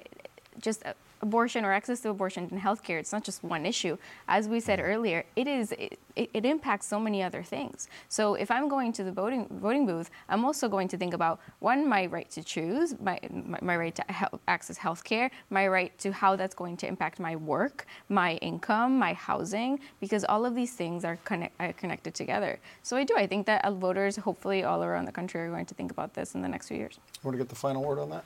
just. 0.60 0.84
Uh, 1.22 1.26
abortion 1.30 1.66
or 1.66 1.72
access 1.72 2.00
to 2.02 2.10
abortion 2.10 2.48
in 2.52 2.60
healthcare, 2.60 3.00
it's 3.00 3.14
not 3.14 3.24
just 3.24 3.44
one 3.44 3.66
issue. 3.66 3.98
As 4.28 4.48
we 4.48 4.60
said 4.60 4.80
earlier, 4.80 5.24
it 5.36 5.48
is 5.48 5.72
it, 5.74 6.00
it, 6.16 6.46
impacts 6.46 6.88
so 6.88 7.00
many 7.00 7.24
other 7.24 7.44
things. 7.44 7.88
So 8.10 8.34
if 8.34 8.50
I'm 8.52 8.68
going 8.68 8.92
to 8.94 9.04
the 9.04 9.12
voting 9.12 9.48
voting 9.52 9.86
booth, 9.86 10.10
I'm 10.28 10.44
also 10.44 10.68
going 10.68 10.88
to 10.90 10.98
think 10.98 11.14
about 11.14 11.40
one, 11.60 11.88
my 11.88 12.08
right 12.08 12.30
to 12.32 12.44
choose, 12.44 12.96
my 13.00 13.20
my, 13.32 13.60
my 13.62 13.78
right 13.78 13.96
to 13.96 14.04
he- 14.10 14.38
access 14.48 14.78
healthcare, 14.78 15.30
my 15.50 15.68
right 15.68 15.98
to 16.00 16.12
how 16.12 16.36
that's 16.36 16.56
going 16.56 16.78
to 16.78 16.88
impact 16.88 17.20
my 17.20 17.36
work, 17.36 17.86
my 18.10 18.36
income, 18.38 18.98
my 18.98 19.14
housing, 19.14 19.80
because 20.00 20.26
all 20.26 20.46
of 20.46 20.56
these 20.56 20.74
things 20.74 21.06
are, 21.06 21.18
connect, 21.24 21.54
are 21.60 21.74
connected 21.74 22.14
together. 22.14 22.60
So 22.84 22.98
I 22.98 23.04
do. 23.04 23.16
I 23.16 23.28
think 23.28 23.46
that 23.46 23.62
voters, 23.74 24.16
hopefully 24.18 24.64
all 24.64 24.84
around 24.84 25.06
the 25.06 25.12
country, 25.12 25.42
are 25.42 25.50
going 25.50 25.68
to 25.68 25.76
think 25.76 25.92
about 25.92 26.14
this 26.14 26.36
in 26.36 26.42
the 26.42 26.50
next 26.50 26.68
few 26.68 26.78
years. 26.78 27.00
Want 27.24 27.34
to 27.36 27.38
get 27.38 27.50
the 27.50 27.56
final 27.56 27.84
word 27.84 28.00
on 28.00 28.10
that? 28.10 28.24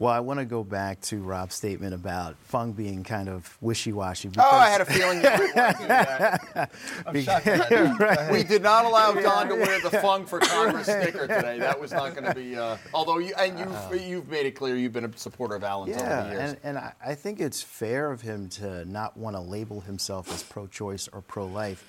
Well, 0.00 0.10
I 0.10 0.20
want 0.20 0.40
to 0.40 0.46
go 0.46 0.64
back 0.64 1.02
to 1.02 1.18
Rob's 1.18 1.54
statement 1.54 1.92
about 1.92 2.34
Fung 2.44 2.72
being 2.72 3.04
kind 3.04 3.28
of 3.28 3.58
wishy-washy. 3.60 4.30
Oh, 4.38 4.50
I 4.50 4.70
had 4.70 4.80
a 4.80 4.86
feeling 4.86 5.22
you 5.22 5.28
would 5.30 5.54
want 5.54 5.76
to 5.76 5.82
do 5.82 5.88
that. 5.88 6.70
right. 8.00 8.32
We 8.32 8.42
did 8.42 8.62
not 8.62 8.86
allow 8.86 9.12
Don 9.12 9.48
to 9.48 9.56
wear 9.56 9.78
the 9.78 9.90
Fung 10.00 10.24
for 10.24 10.38
Congress 10.38 10.86
sticker 10.86 11.26
today. 11.26 11.58
That 11.58 11.78
was 11.78 11.92
not 11.92 12.14
going 12.14 12.24
to 12.24 12.34
be. 12.34 12.56
Uh, 12.56 12.78
although 12.94 13.18
you 13.18 13.34
and 13.38 13.58
you've, 13.58 13.68
uh, 13.68 13.90
you've 13.92 14.28
made 14.30 14.46
it 14.46 14.52
clear 14.52 14.74
you've 14.74 14.94
been 14.94 15.04
a 15.04 15.18
supporter 15.18 15.54
of 15.54 15.64
Allan's 15.64 15.90
yeah, 15.90 16.20
over 16.20 16.28
the 16.30 16.34
years. 16.34 16.56
and, 16.62 16.78
and 16.78 16.92
I 17.04 17.14
think 17.14 17.38
it's 17.38 17.60
fair 17.60 18.10
of 18.10 18.22
him 18.22 18.48
to 18.50 18.86
not 18.86 19.18
want 19.18 19.36
to 19.36 19.40
label 19.40 19.82
himself 19.82 20.32
as 20.32 20.42
pro-choice 20.42 21.10
or 21.12 21.20
pro-life. 21.20 21.84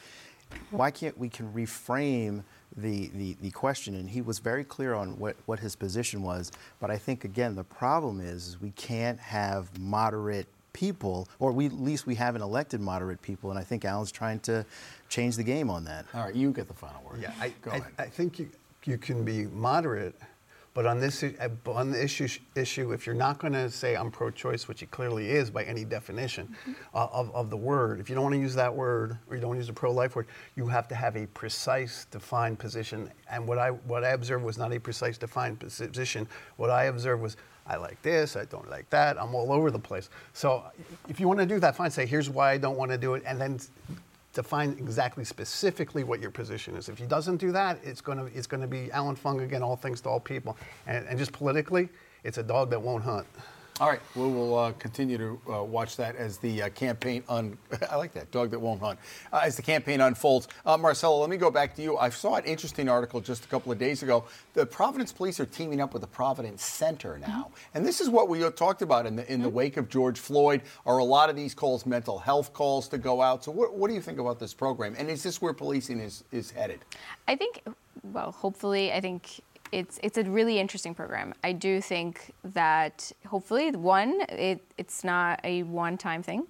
Why 0.72 0.92
can't 0.92 1.18
we 1.18 1.30
can 1.30 1.54
reframe? 1.54 2.44
The, 2.78 3.12
the, 3.14 3.36
the 3.42 3.52
question, 3.52 3.96
and 3.96 4.10
he 4.10 4.22
was 4.22 4.40
very 4.40 4.64
clear 4.64 4.94
on 4.94 5.20
what, 5.20 5.36
what 5.46 5.60
his 5.60 5.76
position 5.76 6.24
was. 6.24 6.54
But 6.80 6.90
I 6.90 6.98
think, 6.98 7.26
again, 7.26 7.56
the 7.56 7.66
problem 7.66 8.22
is, 8.22 8.48
is 8.48 8.62
we 8.62 8.72
can't 8.72 9.20
have 9.20 9.78
moderate 9.78 10.48
people, 10.74 11.28
or 11.40 11.52
we, 11.52 11.66
at 11.66 11.74
least 11.74 12.06
we 12.06 12.16
haven't 12.16 12.42
elected 12.42 12.80
moderate 12.80 13.22
people, 13.22 13.50
and 13.50 13.60
I 13.60 13.64
think 13.64 13.84
Allan's 13.84 14.12
trying 14.12 14.40
to 14.42 14.66
change 15.10 15.36
the 15.36 15.44
game 15.44 15.70
on 15.70 15.84
that. 15.86 16.06
All 16.14 16.26
right, 16.26 16.36
you 16.36 16.52
get 16.52 16.68
the 16.68 16.74
final 16.74 17.02
word. 17.04 17.22
Yeah, 17.22 17.34
I, 17.40 17.54
I, 17.70 17.82
I, 18.00 18.06
think 18.06 18.40
you, 18.40 18.50
you 18.86 18.98
can 18.98 19.24
be 19.24 19.48
moderate 19.48 20.16
but 20.74 20.86
on 20.86 21.00
this 21.00 21.24
uh, 21.24 21.50
on 21.66 21.92
the 21.92 22.02
issue, 22.02 22.28
issue, 22.56 22.94
if 22.94 23.06
you're 23.06 23.16
not 23.16 23.40
going 23.40 23.54
to 23.54 23.70
say 23.70 23.96
I'm 23.96 24.10
pro-choice, 24.10 24.68
which 24.68 24.82
it 24.82 24.92
clearly 24.92 25.30
is 25.30 25.50
by 25.50 25.64
any 25.64 25.84
definition 25.84 26.48
mm-hmm. 26.48 26.72
uh, 26.94 27.08
of, 27.12 27.34
of 27.36 27.50
the 27.50 27.58
word, 27.58 28.00
if 28.00 28.10
you 28.10 28.16
don't 28.16 28.24
want 28.24 28.36
to 28.36 28.40
use 28.40 28.56
that 28.56 28.74
word 28.74 29.18
or 29.28 29.36
you 29.36 29.42
don't 29.42 29.50
want 29.50 29.58
to 29.58 29.64
use 29.64 29.70
a 29.70 29.74
pro-life 29.74 30.16
word, 30.16 30.28
you 30.56 30.68
have 30.68 30.88
to 30.88 30.96
have 30.96 31.18
a 31.18 31.28
precise, 31.28 32.06
defined 32.10 32.58
position. 32.58 33.12
And 33.30 33.48
what 33.48 33.58
I 33.58 33.70
what 33.70 34.04
I 34.04 34.10
observed 34.10 34.46
was 34.46 34.58
not 34.58 34.72
a 34.74 34.80
precise, 34.80 35.18
defined 35.18 35.60
position. 35.60 36.28
What 36.56 36.70
I 36.70 36.86
observed 36.86 37.22
was 37.22 37.36
I 37.68 37.76
like 37.76 38.02
this, 38.02 38.36
I 38.36 38.46
don't 38.46 38.70
like 38.70 38.90
that. 38.90 39.22
I'm 39.22 39.36
all 39.36 39.52
over 39.52 39.72
the 39.72 39.80
place. 39.80 40.10
So 40.34 40.64
if 41.10 41.20
you 41.20 41.28
want 41.28 41.40
to 41.40 41.46
do 41.46 41.60
that, 41.60 41.76
fine. 41.76 41.92
Say 41.92 42.06
here's 42.06 42.30
why 42.30 42.52
I 42.52 42.58
don't 42.58 42.78
want 42.78 42.92
to 42.92 42.98
do 42.98 43.14
it, 43.16 43.24
and 43.26 43.40
then 43.40 43.60
define 44.34 44.72
exactly 44.80 45.24
specifically 45.24 46.04
what 46.04 46.22
your 46.22 46.32
position 46.32 46.76
is. 46.76 46.90
If 46.90 46.98
he 46.98 47.06
doesn't 47.06 47.38
do 47.38 47.52
that, 47.52 47.80
it's 47.84 48.02
going 48.02 48.18
to 48.18 48.26
it's 48.38 48.48
going 48.48 48.62
to 48.62 48.68
be 48.68 48.92
Allan 48.92 49.16
Fung 49.16 49.42
again, 49.42 49.64
all 49.64 49.76
things 49.76 50.02
to 50.02 50.10
all 50.10 50.20
people, 50.20 50.58
and, 50.88 51.06
and 51.08 51.18
just 51.18 51.32
politically, 51.34 51.90
it's 52.24 52.38
a 52.38 52.44
dog 52.44 52.70
that 52.70 52.82
won't 52.82 53.04
hunt. 53.04 53.28
All 53.80 53.90
right, 53.90 54.02
we 54.16 54.22
will 54.22 54.58
uh, 54.58 54.74
continue 54.74 55.18
to 55.18 55.42
uh, 55.52 55.64
watch 55.64 55.98
that 55.98 56.16
as 56.16 56.38
the 56.38 56.64
uh, 56.64 56.70
campaign 56.70 57.24
un. 57.30 57.58
I 57.90 57.96
like 57.96 58.14
that 58.14 58.30
dog 58.30 58.52
that 58.52 58.60
won't 58.60 58.80
hunt. 58.80 59.00
Uh, 59.34 59.42
as 59.44 59.56
the 59.56 59.64
campaign 59.64 60.02
unfolds, 60.02 60.48
uh, 60.66 60.78
Marcela, 60.78 61.16
let 61.16 61.30
me 61.30 61.38
go 61.38 61.50
back 61.50 61.76
to 61.76 61.82
you. 61.82 61.98
I 61.98 62.10
saw 62.10 62.36
an 62.36 62.44
interesting 62.44 62.90
article 62.90 63.22
just 63.22 63.46
a 63.46 63.48
couple 63.48 63.72
of 63.72 63.80
days 63.80 64.04
ago. 64.04 64.26
The 64.54 64.66
Providence 64.66 65.12
Police 65.12 65.40
are 65.40 65.46
teaming 65.46 65.82
up 65.82 65.94
with 65.94 66.02
the 66.02 66.08
Providence 66.08 66.64
Center 66.64 67.18
now, 67.18 67.48
mm-hmm. 67.48 67.78
and 67.78 67.86
this 67.86 68.02
is 68.02 68.10
what 68.10 68.30
we 68.30 68.48
talked 68.52 68.84
about 68.84 69.06
in 69.08 69.16
the 69.16 69.32
in 69.32 69.42
the 69.42 69.48
mm-hmm. 69.48 69.58
wake 69.58 69.78
of 69.78 69.90
George 69.90 70.20
Floyd. 70.20 70.62
Are 70.86 71.00
a 71.00 71.04
lot 71.04 71.30
of 71.30 71.36
these 71.36 71.56
calls 71.56 71.86
mental 71.86 72.20
health 72.20 72.54
calls 72.54 72.88
to 72.90 72.98
go 73.00 73.22
out? 73.22 73.44
So, 73.44 73.52
what, 73.52 73.74
what 73.74 73.88
do 73.88 73.96
you 73.96 74.02
think 74.02 74.20
about 74.20 74.40
this 74.40 74.54
program? 74.54 74.96
And 74.98 75.10
is 75.10 75.24
this 75.24 75.42
where 75.42 75.54
policing 75.54 76.00
is 76.00 76.24
is 76.32 76.52
headed? 76.52 76.82
I 77.28 77.36
think. 77.36 77.64
Well, 78.04 78.32
hopefully, 78.32 78.92
I 78.94 79.02
think 79.02 79.42
it's 79.72 80.00
it's 80.04 80.18
a 80.18 80.24
really 80.24 80.60
interesting 80.60 80.94
program. 80.94 81.34
I 81.44 81.54
do 81.54 81.80
think 81.80 82.34
that 82.44 83.12
hopefully 83.28 83.72
one 83.72 84.22
it, 84.30 84.62
it's 84.78 85.04
not 85.04 85.40
a 85.44 85.64
one-time 85.64 86.24
thing. 86.24 86.48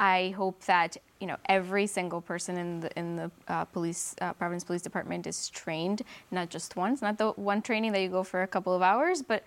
I 0.00 0.34
hope 0.36 0.64
that 0.64 0.96
you 1.20 1.26
know 1.26 1.36
every 1.46 1.86
single 1.86 2.20
person 2.20 2.56
in 2.56 2.80
the 2.80 2.98
in 2.98 3.16
the 3.16 3.30
uh, 3.48 3.64
police 3.66 4.14
uh, 4.20 4.32
Police 4.32 4.82
Department 4.82 5.26
is 5.26 5.50
trained 5.50 6.02
not 6.30 6.48
just 6.48 6.76
once, 6.76 7.02
not 7.02 7.18
the 7.18 7.32
one 7.32 7.60
training 7.60 7.92
that 7.92 8.00
you 8.00 8.08
go 8.08 8.22
for 8.22 8.42
a 8.42 8.48
couple 8.48 8.74
of 8.74 8.82
hours, 8.82 9.22
but 9.22 9.44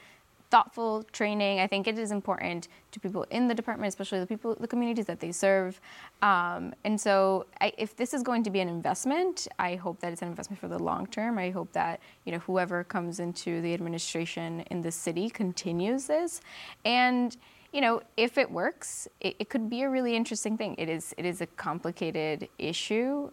thoughtful 0.50 1.04
training. 1.12 1.60
I 1.60 1.68
think 1.68 1.88
it 1.88 1.98
is 1.98 2.12
important 2.12 2.68
to 2.92 3.00
people 3.00 3.26
in 3.30 3.48
the 3.48 3.54
department, 3.54 3.90
especially 3.90 4.20
the 4.20 4.28
people, 4.28 4.56
the 4.60 4.68
communities 4.68 5.06
that 5.06 5.20
they 5.20 5.32
serve. 5.32 5.80
Um, 6.22 6.74
and 6.84 7.00
so, 7.00 7.46
I, 7.62 7.74
if 7.78 7.96
this 7.96 8.14
is 8.14 8.24
going 8.24 8.44
to 8.44 8.50
be 8.50 8.60
an 8.60 8.70
investment, 8.70 9.48
I 9.60 9.76
hope 9.76 10.00
that 10.00 10.12
it's 10.12 10.22
an 10.22 10.28
investment 10.28 10.60
for 10.60 10.68
the 10.68 10.80
long 10.80 11.08
term. 11.08 11.38
I 11.38 11.50
hope 11.50 11.72
that 11.74 12.00
you 12.26 12.32
know 12.32 12.40
whoever 12.40 12.84
comes 12.84 13.20
into 13.20 13.62
the 13.62 13.74
administration 13.74 14.62
in 14.72 14.82
the 14.82 14.92
city 14.92 15.30
continues 15.30 16.08
this, 16.08 16.42
and 16.84 17.36
you 17.76 17.82
know, 17.82 18.02
if 18.16 18.38
it 18.38 18.50
works, 18.50 19.06
it, 19.20 19.36
it, 19.38 19.50
could 19.50 19.70
be 19.70 19.82
a 19.82 19.90
really 19.90 20.16
interesting 20.16 20.58
thing. 20.58 20.76
It 20.78 20.88
is 20.88 21.14
it 21.18 21.26
is 21.26 21.42
a 21.42 21.46
complicated 21.46 22.48
issue 22.58 23.30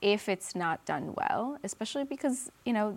if 0.00 0.28
it's 0.28 0.54
not 0.54 0.84
done 0.84 1.14
well, 1.16 1.58
especially 1.64 2.04
because 2.04 2.50
you 2.64 2.72
know 2.72 2.96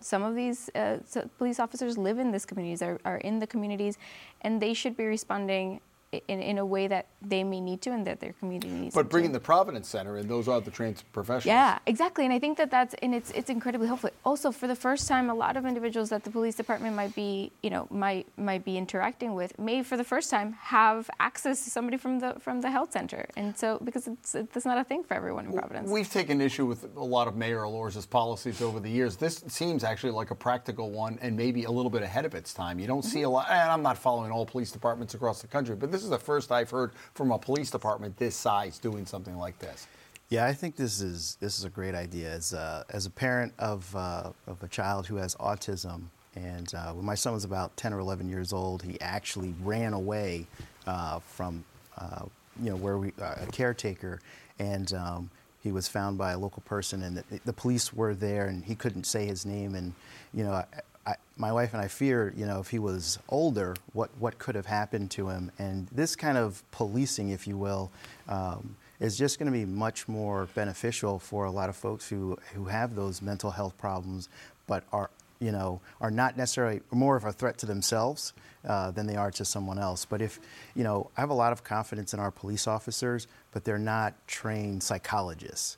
some 0.00 0.22
of 0.22 0.34
these 0.34 0.70
uh, 0.74 0.98
police 1.38 1.60
officers 1.60 1.96
live 1.96 2.18
in 2.18 2.32
these 2.32 2.46
communities, 2.46 2.82
are, 2.82 2.98
are 3.04 3.18
in 3.18 3.38
the 3.38 3.46
communities, 3.46 3.98
and 4.42 4.60
they 4.60 4.74
should 4.74 4.96
be 4.96 5.04
responding 5.04 5.80
in, 6.12 6.40
in 6.40 6.58
a 6.58 6.66
way 6.66 6.86
that 6.86 7.06
they 7.22 7.42
may 7.42 7.60
need 7.60 7.80
to 7.82 7.90
and 7.90 8.06
that 8.06 8.20
their 8.20 8.34
community 8.34 8.68
needs. 8.72 8.94
To. 8.94 9.00
But 9.00 9.10
bringing 9.10 9.30
to. 9.30 9.38
the 9.38 9.44
Providence 9.44 9.88
Center 9.88 10.16
and 10.16 10.28
those 10.28 10.46
are 10.48 10.60
the 10.60 10.70
trained 10.70 11.02
professionals. 11.12 11.46
Yeah, 11.46 11.78
exactly, 11.86 12.24
and 12.24 12.32
I 12.32 12.38
think 12.38 12.58
that 12.58 12.70
that's 12.70 12.94
and 13.02 13.14
it's 13.14 13.30
it's 13.30 13.50
incredibly 13.50 13.86
helpful. 13.86 14.10
Also, 14.24 14.52
for 14.52 14.66
the 14.66 14.76
first 14.76 15.08
time, 15.08 15.30
a 15.30 15.34
lot 15.34 15.56
of 15.56 15.64
individuals 15.64 16.10
that 16.10 16.24
the 16.24 16.30
police 16.30 16.54
department 16.54 16.94
might 16.94 17.14
be 17.14 17.50
you 17.62 17.70
know 17.70 17.86
might 17.90 18.26
might 18.36 18.64
be 18.64 18.76
interacting 18.76 19.34
with 19.34 19.58
may 19.58 19.82
for 19.82 19.96
the 19.96 20.04
first 20.04 20.30
time 20.30 20.52
have 20.54 21.08
access 21.18 21.64
to 21.64 21.70
somebody 21.70 21.96
from 21.96 22.18
the 22.18 22.36
from 22.40 22.60
the 22.60 22.70
health 22.70 22.92
center, 22.92 23.26
and 23.36 23.56
so 23.56 23.78
because 23.82 24.06
it's 24.06 24.34
it's 24.34 24.66
not 24.66 24.78
a 24.78 24.84
thing 24.84 25.02
for 25.02 25.14
everyone 25.14 25.46
in 25.46 25.52
Providence. 25.52 25.90
We've 25.90 26.10
taken 26.10 26.40
issue 26.40 26.66
with 26.66 26.84
a 26.96 27.04
lot 27.04 27.28
of 27.28 27.36
Mayor 27.36 27.62
Elorza's 27.62 28.06
policies 28.06 28.60
over 28.60 28.80
the 28.80 28.90
years. 28.90 29.16
This 29.16 29.42
seems 29.48 29.84
actually 29.84 30.12
like 30.12 30.30
a 30.30 30.34
practical 30.34 30.90
one 30.90 31.18
and 31.22 31.36
maybe 31.36 31.64
a 31.64 31.70
little 31.70 31.90
bit 31.90 32.02
ahead 32.02 32.24
of 32.24 32.34
its 32.34 32.52
time. 32.52 32.78
You 32.78 32.86
don't 32.86 33.00
mm-hmm. 33.00 33.08
see 33.08 33.22
a 33.22 33.30
lot, 33.30 33.48
and 33.50 33.70
I'm 33.70 33.82
not 33.82 33.96
following 33.96 34.30
all 34.30 34.44
police 34.44 34.70
departments 34.70 35.14
across 35.14 35.40
the 35.40 35.48
country, 35.48 35.74
but 35.74 35.90
this 35.90 36.01
this 36.02 36.06
is 36.06 36.10
the 36.10 36.18
first 36.18 36.50
I've 36.50 36.70
heard 36.70 36.90
from 37.14 37.30
a 37.30 37.38
police 37.38 37.70
department 37.70 38.16
this 38.16 38.34
size 38.34 38.78
doing 38.80 39.06
something 39.06 39.36
like 39.38 39.56
this. 39.60 39.86
Yeah, 40.30 40.46
I 40.46 40.52
think 40.52 40.74
this 40.74 41.00
is 41.00 41.36
this 41.40 41.58
is 41.58 41.64
a 41.64 41.70
great 41.70 41.94
idea. 41.94 42.30
As 42.30 42.52
a, 42.52 42.84
as 42.90 43.06
a 43.06 43.10
parent 43.10 43.52
of 43.58 43.94
uh, 43.94 44.32
of 44.48 44.60
a 44.64 44.68
child 44.68 45.06
who 45.06 45.16
has 45.16 45.36
autism, 45.36 46.04
and 46.34 46.74
uh, 46.74 46.92
when 46.92 47.04
my 47.04 47.14
son 47.14 47.34
was 47.34 47.44
about 47.44 47.76
10 47.76 47.92
or 47.92 48.00
11 48.00 48.28
years 48.28 48.52
old, 48.52 48.82
he 48.82 49.00
actually 49.00 49.54
ran 49.62 49.92
away 49.92 50.46
uh, 50.86 51.20
from 51.20 51.64
uh, 51.98 52.24
you 52.60 52.70
know, 52.70 52.76
where 52.76 52.98
we 52.98 53.12
uh, 53.20 53.34
a 53.42 53.46
caretaker, 53.52 54.20
and 54.58 54.92
um, 54.94 55.30
he 55.62 55.70
was 55.70 55.86
found 55.86 56.18
by 56.18 56.32
a 56.32 56.38
local 56.38 56.62
person, 56.62 57.02
and 57.02 57.18
the, 57.18 57.40
the 57.44 57.52
police 57.52 57.92
were 57.92 58.14
there, 58.14 58.46
and 58.46 58.64
he 58.64 58.74
couldn't 58.74 59.04
say 59.04 59.24
his 59.24 59.46
name, 59.46 59.76
and 59.76 59.92
you 60.34 60.42
know. 60.42 60.52
I, 60.52 60.64
I, 61.06 61.14
my 61.36 61.52
wife 61.52 61.72
and 61.72 61.82
I 61.82 61.88
fear, 61.88 62.32
you 62.36 62.46
know, 62.46 62.60
if 62.60 62.68
he 62.68 62.78
was 62.78 63.18
older, 63.28 63.74
what, 63.92 64.10
what 64.18 64.38
could 64.38 64.54
have 64.54 64.66
happened 64.66 65.10
to 65.12 65.28
him? 65.28 65.50
And 65.58 65.88
this 65.88 66.14
kind 66.14 66.38
of 66.38 66.62
policing, 66.70 67.30
if 67.30 67.46
you 67.46 67.56
will, 67.56 67.90
um, 68.28 68.76
is 69.00 69.18
just 69.18 69.38
going 69.38 69.46
to 69.46 69.52
be 69.52 69.64
much 69.64 70.06
more 70.06 70.46
beneficial 70.54 71.18
for 71.18 71.44
a 71.46 71.50
lot 71.50 71.68
of 71.68 71.76
folks 71.76 72.08
who, 72.08 72.38
who 72.54 72.66
have 72.66 72.94
those 72.94 73.20
mental 73.20 73.50
health 73.50 73.76
problems, 73.78 74.28
but 74.66 74.84
are 74.92 75.10
you 75.40 75.50
know 75.50 75.80
are 76.00 76.10
not 76.10 76.36
necessarily 76.36 76.80
more 76.92 77.16
of 77.16 77.24
a 77.24 77.32
threat 77.32 77.58
to 77.58 77.66
themselves 77.66 78.32
uh, 78.64 78.92
than 78.92 79.06
they 79.06 79.16
are 79.16 79.32
to 79.32 79.44
someone 79.44 79.78
else. 79.78 80.04
But 80.04 80.22
if 80.22 80.38
you 80.76 80.84
know, 80.84 81.10
I 81.16 81.20
have 81.20 81.30
a 81.30 81.34
lot 81.34 81.52
of 81.52 81.64
confidence 81.64 82.14
in 82.14 82.20
our 82.20 82.30
police 82.30 82.68
officers, 82.68 83.26
but 83.50 83.64
they're 83.64 83.78
not 83.78 84.14
trained 84.28 84.82
psychologists. 84.84 85.76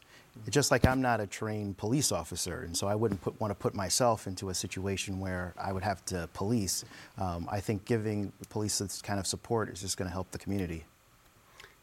Just 0.50 0.70
like 0.70 0.86
I'm 0.86 1.00
not 1.00 1.20
a 1.20 1.26
trained 1.26 1.76
police 1.76 2.12
officer, 2.12 2.62
and 2.62 2.76
so 2.76 2.86
I 2.86 2.94
wouldn't 2.94 3.22
put, 3.22 3.40
want 3.40 3.50
to 3.50 3.54
put 3.54 3.74
myself 3.74 4.26
into 4.26 4.50
a 4.50 4.54
situation 4.54 5.20
where 5.20 5.54
I 5.56 5.72
would 5.72 5.82
have 5.82 6.04
to 6.06 6.28
police. 6.34 6.84
Um, 7.18 7.48
I 7.50 7.60
think 7.60 7.84
giving 7.84 8.32
the 8.40 8.46
police 8.48 8.78
this 8.78 9.00
kind 9.00 9.18
of 9.18 9.26
support 9.26 9.68
is 9.70 9.80
just 9.80 9.96
going 9.96 10.08
to 10.08 10.12
help 10.12 10.30
the 10.32 10.38
community. 10.38 10.84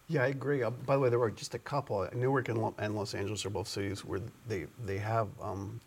Yeah, 0.07 0.23
I 0.23 0.27
agree. 0.27 0.61
Uh, 0.61 0.71
by 0.71 0.95
the 0.95 0.99
way, 0.99 1.09
there 1.09 1.21
are 1.21 1.31
just 1.31 1.55
a 1.55 1.59
couple. 1.59 2.07
Newark 2.13 2.49
and, 2.49 2.61
Lo- 2.61 2.75
and 2.77 2.93
Los 2.95 3.13
Angeles 3.13 3.45
are 3.45 3.49
both 3.49 3.67
cities 3.67 4.03
where 4.03 4.19
they 4.47 4.67
they 4.85 4.97
have 4.97 5.29
um, 5.41 5.79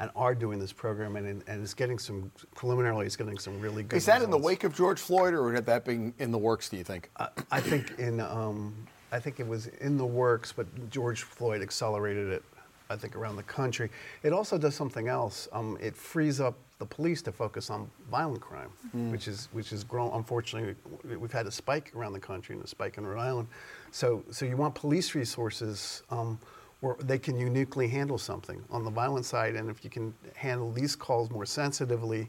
and 0.00 0.10
are 0.16 0.34
doing 0.34 0.58
this 0.58 0.72
program, 0.72 1.14
and, 1.14 1.26
and 1.46 1.62
it's 1.62 1.74
getting 1.74 1.98
some 1.98 2.32
preliminarily. 2.56 3.06
It's 3.06 3.16
getting 3.16 3.38
some 3.38 3.60
really 3.60 3.84
good. 3.84 3.96
Is 3.96 4.06
that 4.06 4.22
in 4.22 4.30
the 4.30 4.38
wake 4.38 4.64
of 4.64 4.74
George 4.74 4.98
Floyd, 4.98 5.34
or 5.34 5.52
had 5.52 5.66
that 5.66 5.84
been 5.84 6.12
in 6.18 6.32
the 6.32 6.38
works? 6.38 6.68
Do 6.68 6.76
you 6.76 6.84
think? 6.84 7.10
I, 7.16 7.28
I 7.52 7.60
think 7.60 7.98
in 7.98 8.20
um, 8.20 8.74
I 9.12 9.18
think 9.18 9.40
it 9.40 9.46
was 9.46 9.66
in 9.80 9.96
the 9.96 10.06
works, 10.06 10.52
but 10.52 10.66
George 10.90 11.22
Floyd 11.22 11.62
accelerated 11.62 12.28
it. 12.30 12.44
I 12.88 12.96
think 12.96 13.14
around 13.14 13.36
the 13.36 13.44
country. 13.44 13.88
It 14.24 14.32
also 14.32 14.58
does 14.58 14.74
something 14.74 15.06
else. 15.06 15.46
Um, 15.52 15.78
it 15.80 15.96
frees 15.96 16.40
up 16.40 16.56
the 16.80 16.86
police 16.86 17.22
to 17.22 17.30
focus 17.30 17.70
on 17.70 17.88
violent 18.10 18.40
crime, 18.40 18.70
which 19.12 19.28
is 19.28 19.48
which 19.52 19.72
is 19.72 19.84
grown. 19.84 20.10
Unfortunately, 20.12 20.74
we've 21.04 21.30
had 21.30 21.46
a 21.46 21.52
spike 21.52 21.92
around 21.94 22.14
the 22.14 22.20
country 22.20 22.56
and 22.56 22.64
a 22.64 22.66
spike 22.66 22.98
in 22.98 23.06
Rhode 23.06 23.20
Island. 23.20 23.48
So 23.92 24.24
so 24.32 24.44
you 24.44 24.56
want 24.56 24.74
police 24.74 25.14
resources. 25.14 26.02
Um, 26.10 26.38
where 26.80 26.96
they 27.00 27.18
can 27.18 27.38
uniquely 27.38 27.86
handle 27.88 28.16
something 28.16 28.64
on 28.70 28.84
the 28.84 28.90
violent 28.90 29.26
side, 29.26 29.54
and 29.54 29.68
if 29.68 29.84
you 29.84 29.90
can 29.90 30.14
handle 30.34 30.72
these 30.72 30.96
calls 30.96 31.30
more 31.30 31.44
sensitively, 31.44 32.26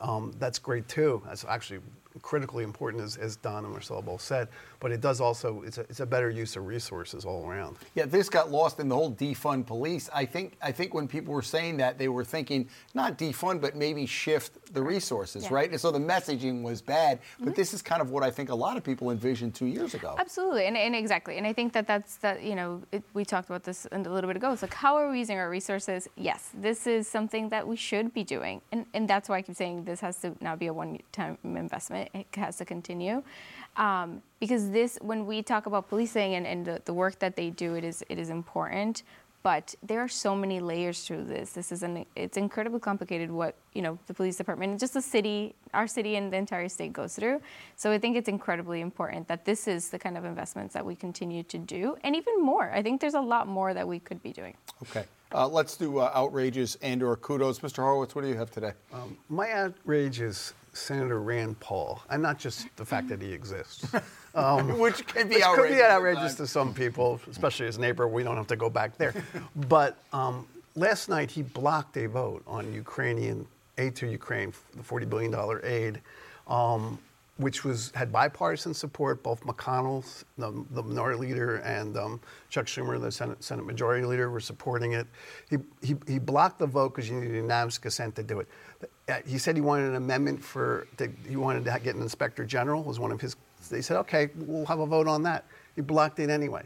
um, 0.00 0.32
that's 0.38 0.58
great 0.58 0.88
too. 0.88 1.22
That's 1.26 1.44
actually 1.44 1.80
critically 2.22 2.64
important, 2.64 3.02
as, 3.02 3.16
as 3.16 3.36
Don 3.36 3.64
and 3.64 3.72
Marcel 3.72 4.00
both 4.00 4.20
said. 4.20 4.48
But 4.80 4.92
it 4.92 5.00
does 5.00 5.20
also, 5.20 5.62
it's 5.62 5.78
a, 5.78 5.82
it's 5.82 6.00
a 6.00 6.06
better 6.06 6.30
use 6.30 6.56
of 6.56 6.66
resources 6.66 7.24
all 7.24 7.46
around. 7.46 7.76
Yeah, 7.94 8.06
this 8.06 8.28
got 8.28 8.50
lost 8.50 8.80
in 8.80 8.88
the 8.88 8.94
whole 8.94 9.12
defund 9.12 9.66
police. 9.66 10.08
I 10.14 10.24
think 10.24 10.54
I 10.62 10.72
think 10.72 10.94
when 10.94 11.06
people 11.06 11.34
were 11.34 11.42
saying 11.42 11.76
that, 11.78 11.98
they 11.98 12.08
were 12.08 12.24
thinking 12.24 12.68
not 12.94 13.18
defund, 13.18 13.60
but 13.60 13.76
maybe 13.76 14.06
shift 14.06 14.74
the 14.74 14.82
resources, 14.82 15.44
Yeah. 15.44 15.54
right? 15.54 15.70
And 15.70 15.80
so 15.80 15.90
the 15.90 15.98
messaging 15.98 16.62
was 16.62 16.80
bad. 16.80 17.20
But 17.38 17.48
mm-hmm. 17.48 17.54
this 17.54 17.74
is 17.74 17.82
kind 17.82 18.00
of 18.00 18.10
what 18.10 18.22
I 18.22 18.30
think 18.30 18.48
a 18.48 18.54
lot 18.54 18.76
of 18.76 18.84
people 18.84 19.10
envisioned 19.10 19.54
two 19.54 19.66
years 19.66 19.94
ago. 19.94 20.16
Absolutely, 20.18 20.66
and, 20.66 20.76
and 20.76 20.94
exactly, 20.94 21.38
and 21.38 21.46
I 21.46 21.52
think 21.52 21.72
that 21.74 21.86
that's 21.86 22.16
that. 22.16 22.42
You 22.42 22.54
know, 22.54 22.82
it, 22.92 23.02
we 23.14 23.24
talked 23.24 23.48
about 23.50 23.64
this 23.64 23.86
a 23.92 23.98
little 23.98 24.28
bit 24.28 24.36
ago. 24.36 24.52
It's 24.52 24.62
like 24.62 24.74
how 24.74 24.96
are 24.96 25.10
we 25.10 25.18
using 25.18 25.38
our 25.38 25.50
resources? 25.50 26.08
Yes, 26.16 26.50
this 26.54 26.86
is 26.86 27.06
something 27.08 27.48
that 27.50 27.66
we 27.66 27.76
should 27.76 28.14
be 28.14 28.24
doing, 28.24 28.62
and 28.72 28.86
and 28.94 29.08
that's 29.08 29.28
why 29.28 29.38
I 29.38 29.42
keep 29.42 29.56
saying 29.56 29.84
this 29.84 30.00
has 30.00 30.18
to 30.20 30.34
now 30.40 30.56
be 30.56 30.66
a 30.66 30.72
one-time 30.72 31.38
investment. 31.44 32.10
It 32.14 32.26
has 32.34 32.56
to 32.56 32.64
continue, 32.64 33.22
um, 33.76 34.22
because 34.38 34.70
this, 34.70 34.98
when 35.00 35.26
we 35.26 35.42
talk 35.42 35.66
about 35.66 35.88
policing 35.88 36.34
and, 36.34 36.46
and 36.46 36.66
the, 36.66 36.82
the 36.84 36.92
work 36.92 37.18
that 37.20 37.36
they 37.36 37.50
do, 37.50 37.74
it 37.74 37.84
is 37.84 38.04
it 38.08 38.18
is 38.18 38.28
important. 38.28 39.02
But 39.42 39.74
there 39.82 40.00
are 40.00 40.08
so 40.08 40.36
many 40.36 40.60
layers 40.60 41.04
to 41.06 41.16
this. 41.24 41.52
This 41.52 41.72
is 41.72 41.82
an 41.82 42.06
it's 42.14 42.36
incredibly 42.36 42.78
complicated 42.78 43.30
what 43.30 43.56
you 43.72 43.82
know 43.82 43.98
the 44.06 44.14
police 44.14 44.36
department 44.36 44.70
and 44.70 44.78
just 44.78 44.94
the 44.94 45.02
city, 45.02 45.54
our 45.74 45.88
city 45.88 46.14
and 46.16 46.32
the 46.32 46.36
entire 46.36 46.68
state 46.68 46.92
goes 46.92 47.16
through. 47.16 47.40
So 47.76 47.90
I 47.90 47.98
think 47.98 48.16
it's 48.16 48.28
incredibly 48.28 48.80
important 48.80 49.26
that 49.28 49.44
this 49.44 49.66
is 49.66 49.88
the 49.88 49.98
kind 49.98 50.16
of 50.16 50.24
investments 50.24 50.74
that 50.74 50.86
we 50.86 50.94
continue 50.94 51.42
to 51.44 51.58
do, 51.58 51.96
and 52.04 52.14
even 52.14 52.40
more. 52.40 52.70
I 52.72 52.82
think 52.82 53.00
there's 53.00 53.14
a 53.14 53.20
lot 53.20 53.48
more 53.48 53.74
that 53.74 53.88
we 53.88 53.98
could 53.98 54.22
be 54.22 54.32
doing. 54.32 54.56
Okay. 54.82 55.04
Uh, 55.34 55.48
let's 55.48 55.76
do 55.76 55.98
uh, 55.98 56.10
outrages 56.14 56.76
and 56.82 57.02
or 57.02 57.16
kudos. 57.16 57.60
Mr. 57.60 57.76
Horowitz, 57.76 58.14
what 58.14 58.22
do 58.22 58.28
you 58.28 58.36
have 58.36 58.50
today? 58.50 58.72
Um, 58.92 59.16
my 59.28 59.50
outrage 59.52 60.20
is 60.20 60.52
Senator 60.72 61.20
Rand 61.20 61.60
Paul, 61.60 62.02
and 62.10 62.22
not 62.22 62.38
just 62.38 62.66
the 62.76 62.84
fact 62.84 63.08
that 63.08 63.20
he 63.20 63.32
exists. 63.32 63.86
Um, 64.34 64.78
Which 64.78 65.06
can 65.06 65.28
be 65.28 65.34
which 65.34 65.44
could 65.44 65.50
outrageous 65.50 65.76
be 65.76 65.84
outrageous 65.84 66.34
to 66.36 66.46
some 66.46 66.72
people, 66.72 67.20
especially 67.30 67.66
his 67.66 67.78
neighbor. 67.78 68.08
We 68.08 68.22
don't 68.22 68.38
have 68.38 68.46
to 68.46 68.56
go 68.56 68.70
back 68.70 68.96
there. 68.96 69.12
but 69.68 69.98
um, 70.14 70.46
last 70.74 71.10
night 71.10 71.30
he 71.30 71.42
blocked 71.42 71.98
a 71.98 72.06
vote 72.06 72.42
on 72.46 72.72
Ukrainian 72.72 73.46
aid 73.76 73.94
to 73.96 74.06
Ukraine, 74.06 74.54
the 74.74 74.82
$40 74.82 75.10
billion 75.10 75.60
aid, 75.64 76.00
um, 76.46 76.98
which 77.42 77.64
was 77.64 77.92
had 77.94 78.10
bipartisan 78.10 78.72
support. 78.72 79.22
Both 79.22 79.42
McConnell, 79.44 80.24
the, 80.38 80.64
the 80.70 80.82
minority 80.82 81.20
leader, 81.20 81.56
and 81.56 81.96
um, 81.96 82.20
Chuck 82.48 82.66
Schumer, 82.66 83.00
the 83.00 83.12
Senate, 83.12 83.42
Senate 83.44 83.66
Majority 83.66 84.06
Leader, 84.06 84.30
were 84.30 84.40
supporting 84.40 84.92
it. 84.92 85.06
He, 85.50 85.58
he, 85.82 85.96
he 86.06 86.18
blocked 86.18 86.58
the 86.58 86.66
vote 86.66 86.94
because 86.94 87.10
you 87.10 87.20
needed 87.20 87.34
unanimous 87.34 87.78
consent 87.78 88.14
to 88.16 88.22
do 88.22 88.40
it. 88.40 88.48
Uh, 89.08 89.16
He 89.26 89.38
said 89.38 89.54
he 89.56 89.60
wanted 89.60 89.90
an 89.90 89.96
amendment 89.96 90.42
for, 90.42 90.86
that 90.96 91.10
he 91.28 91.36
wanted 91.36 91.64
to 91.66 91.80
get 91.84 91.94
an 91.94 92.02
inspector 92.02 92.44
general, 92.46 92.82
was 92.82 92.98
one 92.98 93.12
of 93.12 93.20
his. 93.20 93.36
They 93.70 93.82
said, 93.82 93.96
okay, 93.98 94.30
we'll 94.34 94.66
have 94.66 94.80
a 94.80 94.86
vote 94.86 95.06
on 95.06 95.22
that. 95.24 95.44
He 95.76 95.82
blocked 95.82 96.18
it 96.18 96.30
anyway. 96.30 96.64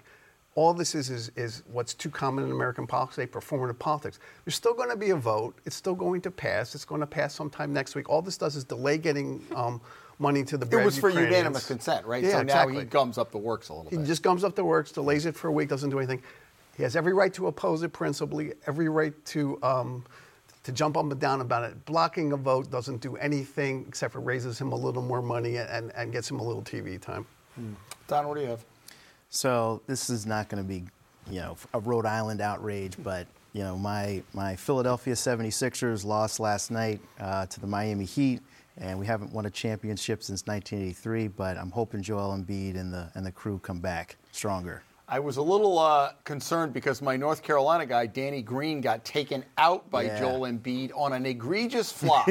All 0.55 0.73
this 0.73 0.95
is, 0.95 1.11
is, 1.11 1.31
is 1.37 1.62
what's 1.71 1.93
too 1.93 2.09
common 2.09 2.45
in 2.45 2.51
American 2.51 2.87
politics, 2.87 3.17
they 3.17 3.27
performative 3.27 3.79
politics. 3.79 4.19
There's 4.45 4.55
still 4.55 4.73
going 4.73 4.89
to 4.89 4.97
be 4.97 5.11
a 5.11 5.17
vote. 5.17 5.55
It's 5.67 5.77
still 5.77 5.95
going 5.95 6.23
to 6.23 6.31
pass. 6.31 6.75
It's 6.75 6.87
going 6.87 7.03
to 7.03 7.07
pass 7.07 7.35
sometime 7.35 7.75
next 7.75 7.95
week. 7.95 8.09
All 8.09 8.23
this 8.23 8.39
does 8.39 8.57
is 8.57 8.65
delay 8.65 8.97
getting 8.97 9.45
um, 9.55 9.83
money 10.18 10.44
to 10.44 10.57
the 10.57 10.66
It 10.66 10.85
was 10.85 10.98
for 10.98 11.09
Ukrainians. 11.09 11.37
unanimous 11.37 11.66
consent, 11.66 12.07
right? 12.07 12.22
Yeah, 12.22 12.33
so 12.33 12.40
exactly. 12.40 12.74
now 12.74 12.81
he 12.81 12.87
gums 12.87 13.18
up 13.18 13.31
the 13.31 13.38
works 13.38 13.68
a 13.68 13.74
little 13.74 13.90
bit. 13.90 14.00
He 14.00 14.07
just 14.07 14.22
gums 14.22 14.44
up 14.44 14.55
the 14.55 14.64
works, 14.64 14.92
delays 14.92 15.26
it 15.26 15.35
for 15.37 15.48
a 15.48 15.52
week, 15.52 15.68
doesn't 15.68 15.90
do 15.90 15.98
anything. 15.98 16.22
He 16.76 16.83
has 16.83 16.96
every 16.96 17.12
right 17.12 17.33
to 17.35 17.46
oppose 17.46 17.83
it 17.83 17.92
principally, 17.92 18.52
every 18.66 18.88
right 18.88 19.12
to 19.26 19.59
um, 19.62 20.05
to 20.62 20.72
jump 20.72 20.96
up 20.96 21.05
and 21.05 21.20
down 21.20 21.40
about 21.40 21.62
it. 21.62 21.85
Blocking 21.85 22.33
a 22.33 22.37
vote 22.37 22.70
doesn't 22.70 23.00
do 23.00 23.16
anything 23.16 23.85
except 23.87 24.12
for 24.12 24.20
raises 24.20 24.59
him 24.59 24.72
a 24.72 24.76
little 24.76 25.00
more 25.00 25.22
money 25.22 25.57
and, 25.59 25.92
and 25.94 26.12
gets 26.12 26.31
him 26.31 26.40
a 26.40 26.42
little 26.42 26.62
TV 26.62 27.00
time. 27.00 27.24
Don, 28.09 28.29
what 28.29 28.35
do 28.35 28.42
you 28.42 28.48
have? 28.48 28.64
So 29.31 29.81
this 29.87 30.11
is 30.11 30.26
not 30.26 30.48
going 30.48 30.62
to 30.62 30.68
be, 30.68 30.85
you 31.31 31.40
know, 31.40 31.57
a 31.72 31.79
Rhode 31.79 32.05
Island 32.05 32.40
outrage, 32.40 32.94
but 33.02 33.26
you 33.52 33.62
know, 33.62 33.79
my 33.79 34.22
my 34.35 34.57
Philadelphia 34.57 35.14
76ers 35.14 36.05
lost 36.05 36.40
last 36.40 36.70
night 36.70 37.00
uh, 37.20 37.46
to 37.46 37.61
the 37.61 37.66
Miami 37.66 38.05
Heat, 38.05 38.42
and 38.79 38.99
we 38.99 39.07
haven't 39.07 39.33
won 39.33 39.47
a 39.47 39.51
championship 39.51 40.23
since 40.23 40.47
1983. 40.47 41.29
But 41.29 41.57
I'm 41.57 41.71
hoping 41.71 42.03
Joel 42.03 42.37
Embiid 42.37 42.77
and 42.77 42.93
the 42.93 43.11
and 43.15 43.25
the 43.25 43.33
crew 43.33 43.59
come 43.59 43.81
back 43.81 44.17
stronger. 44.33 44.83
I 45.09 45.21
was 45.21 45.37
a 45.37 45.43
little 45.43 45.79
uh, 45.79 46.11
concerned 46.25 46.73
because 46.73 47.01
my 47.01 47.17
North 47.17 47.41
Carolina 47.45 47.87
guy, 47.87 48.07
Danny 48.07 48.43
Green, 48.43 48.81
got 48.81 49.05
taken 49.05 49.45
out 49.57 49.89
by 49.89 50.03
Yeah. 50.03 50.19
Joel 50.19 50.41
Embiid 50.41 50.91
on 50.97 51.12
an 51.12 51.25
egregious 51.25 51.93
flop. 52.01 52.29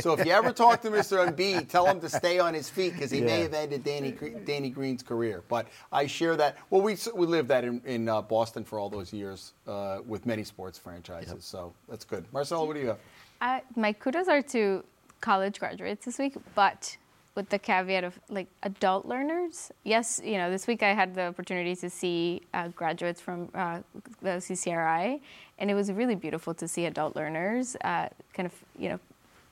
so 0.00 0.12
if 0.12 0.26
you 0.26 0.32
ever 0.32 0.52
talk 0.52 0.82
to 0.82 0.90
Mr. 0.90 1.26
Embiid, 1.26 1.68
tell 1.70 1.86
him 1.86 2.00
to 2.00 2.08
stay 2.10 2.38
on 2.38 2.52
his 2.52 2.68
feet 2.68 2.92
because 2.92 3.10
he 3.10 3.22
may 3.22 3.40
have 3.40 3.54
ended 3.54 3.82
Danny, 3.82 4.14
Danny 4.44 4.68
Green's 4.68 5.02
career. 5.02 5.42
But 5.48 5.68
I 5.90 6.06
share 6.06 6.36
that. 6.36 6.58
Well, 6.68 6.82
we, 6.82 6.98
we 7.14 7.26
lived 7.26 7.48
that 7.48 7.64
in, 7.64 7.80
in 7.86 8.10
uh, 8.10 8.20
Boston 8.20 8.62
for 8.62 8.78
all 8.78 8.90
those 8.90 9.10
years 9.10 9.54
uh, 9.66 10.00
with 10.06 10.26
many 10.26 10.44
sports 10.44 10.78
franchises. 10.78 11.46
So 11.46 11.72
that's 11.88 12.04
good. 12.04 12.26
Marcela, 12.30 12.66
what 12.66 12.74
do 12.74 12.80
you 12.80 12.88
have? 12.88 12.98
Uh, 13.40 13.60
my 13.74 13.94
kudos 13.94 14.28
are 14.28 14.42
to 14.42 14.84
college 15.20 15.58
graduates 15.58 16.04
this 16.04 16.18
week, 16.18 16.36
but 16.54 16.96
with 17.38 17.48
the 17.50 17.58
caveat 17.58 18.02
of 18.02 18.18
like 18.28 18.48
adult 18.64 19.06
learners. 19.06 19.70
Yes, 19.84 20.20
you 20.24 20.38
know, 20.38 20.50
this 20.50 20.66
week 20.66 20.82
I 20.82 20.92
had 20.92 21.14
the 21.14 21.28
opportunity 21.28 21.76
to 21.76 21.88
see 21.88 22.42
uh, 22.52 22.66
graduates 22.68 23.20
from 23.20 23.48
uh, 23.54 23.78
the 24.20 24.40
CCRI, 24.40 25.20
and 25.58 25.70
it 25.70 25.74
was 25.74 25.92
really 25.92 26.16
beautiful 26.16 26.52
to 26.54 26.66
see 26.66 26.86
adult 26.86 27.14
learners 27.14 27.76
uh, 27.84 28.08
kind 28.34 28.46
of, 28.46 28.52
you 28.76 28.88
know, 28.88 28.98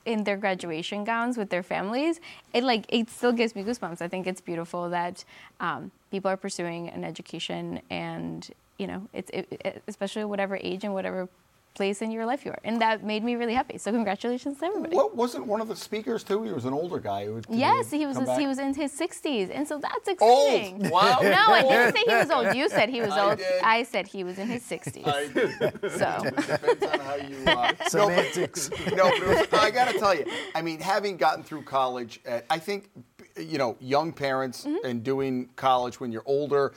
in 0.05 0.25
their 0.25 0.35
graduation 0.35 1.05
gowns 1.05 1.37
with 1.37 1.49
their 1.49 1.63
families. 1.63 2.19
It 2.53 2.65
like 2.65 2.85
it 2.89 3.09
still 3.09 3.31
gives 3.31 3.55
me 3.55 3.63
goosebumps. 3.63 4.01
I 4.01 4.09
think 4.09 4.27
it's 4.27 4.41
beautiful 4.41 4.89
that 4.89 5.23
um, 5.61 5.91
people 6.11 6.29
are 6.29 6.37
pursuing 6.37 6.89
an 6.89 7.05
education, 7.05 7.81
and 7.89 8.49
you 8.77 8.87
know, 8.87 9.07
it's 9.13 9.31
it, 9.33 9.81
especially 9.87 10.25
whatever 10.25 10.59
age 10.61 10.83
and 10.83 10.93
whatever 10.93 11.29
place 11.77 12.01
in 12.01 12.09
your 12.11 12.25
life 12.25 12.43
you 12.43 12.51
are, 12.51 12.59
and 12.63 12.81
that 12.81 13.03
made 13.03 13.23
me 13.23 13.35
really 13.35 13.53
happy. 13.53 13.77
So 13.77 13.91
congratulations 13.91 14.57
to 14.59 14.65
everybody. 14.65 14.95
What 14.95 15.15
wasn't 15.15 15.45
one 15.45 15.61
of 15.61 15.67
the 15.67 15.75
speakers 15.75 16.23
too? 16.23 16.43
He 16.43 16.51
was 16.51 16.65
an 16.65 16.73
older 16.73 16.99
guy. 16.99 17.25
Who 17.27 17.39
Yes, 17.49 17.91
he 17.91 18.05
was 18.05 18.17
come 18.17 18.39
he 18.39 18.47
was 18.47 18.57
in 18.59 18.73
his 18.73 18.91
60s, 18.99 19.51
and 19.55 19.67
so 19.67 19.77
that's 19.77 20.07
exciting. 20.07 20.17
Old. 20.27 20.81
exciting. 20.81 20.89
Wow. 20.97 21.19
No, 21.21 21.43
I 21.59 21.61
didn't 21.61 21.95
say 21.95 22.03
he 22.07 22.15
was 22.15 22.29
old. 22.31 22.55
You 22.55 22.67
said 22.69 22.89
he 22.89 23.01
was 23.01 23.11
I 23.11 23.29
old. 23.29 23.37
did. 23.37 23.61
I 23.63 23.83
said 23.83 24.07
he 24.07 24.23
was 24.23 24.39
in 24.39 24.47
his 24.47 24.63
60s. 24.63 25.07
I 25.07 25.27
did. 25.27 25.91
so 26.01 26.09
Depends 26.23 26.83
on 26.85 26.99
how 26.99 27.15
you. 27.15 27.37
Uh, 27.45 27.73
Semantics. 27.87 28.69
No, 28.77 28.83
but, 28.85 28.95
no, 28.97 29.09
but 29.09 29.21
it 29.21 29.51
was, 29.51 29.59
I 29.59 29.69
got 29.71 29.87
to 29.91 29.99
tell 29.99 30.15
you, 30.15 30.25
I 30.55 30.61
mean, 30.61 30.79
having 30.79 31.17
gotten 31.17 31.43
through 31.43 31.63
college, 31.63 32.19
at, 32.25 32.45
I 32.49 32.57
think 32.57 32.89
you 33.37 33.57
know, 33.59 33.75
young 33.79 34.11
parents 34.11 34.65
Mm-hmm. 34.65 34.85
and 34.87 35.03
doing 35.03 35.49
college 35.55 35.99
when 35.99 36.11
you're 36.11 36.23
older, 36.25 36.73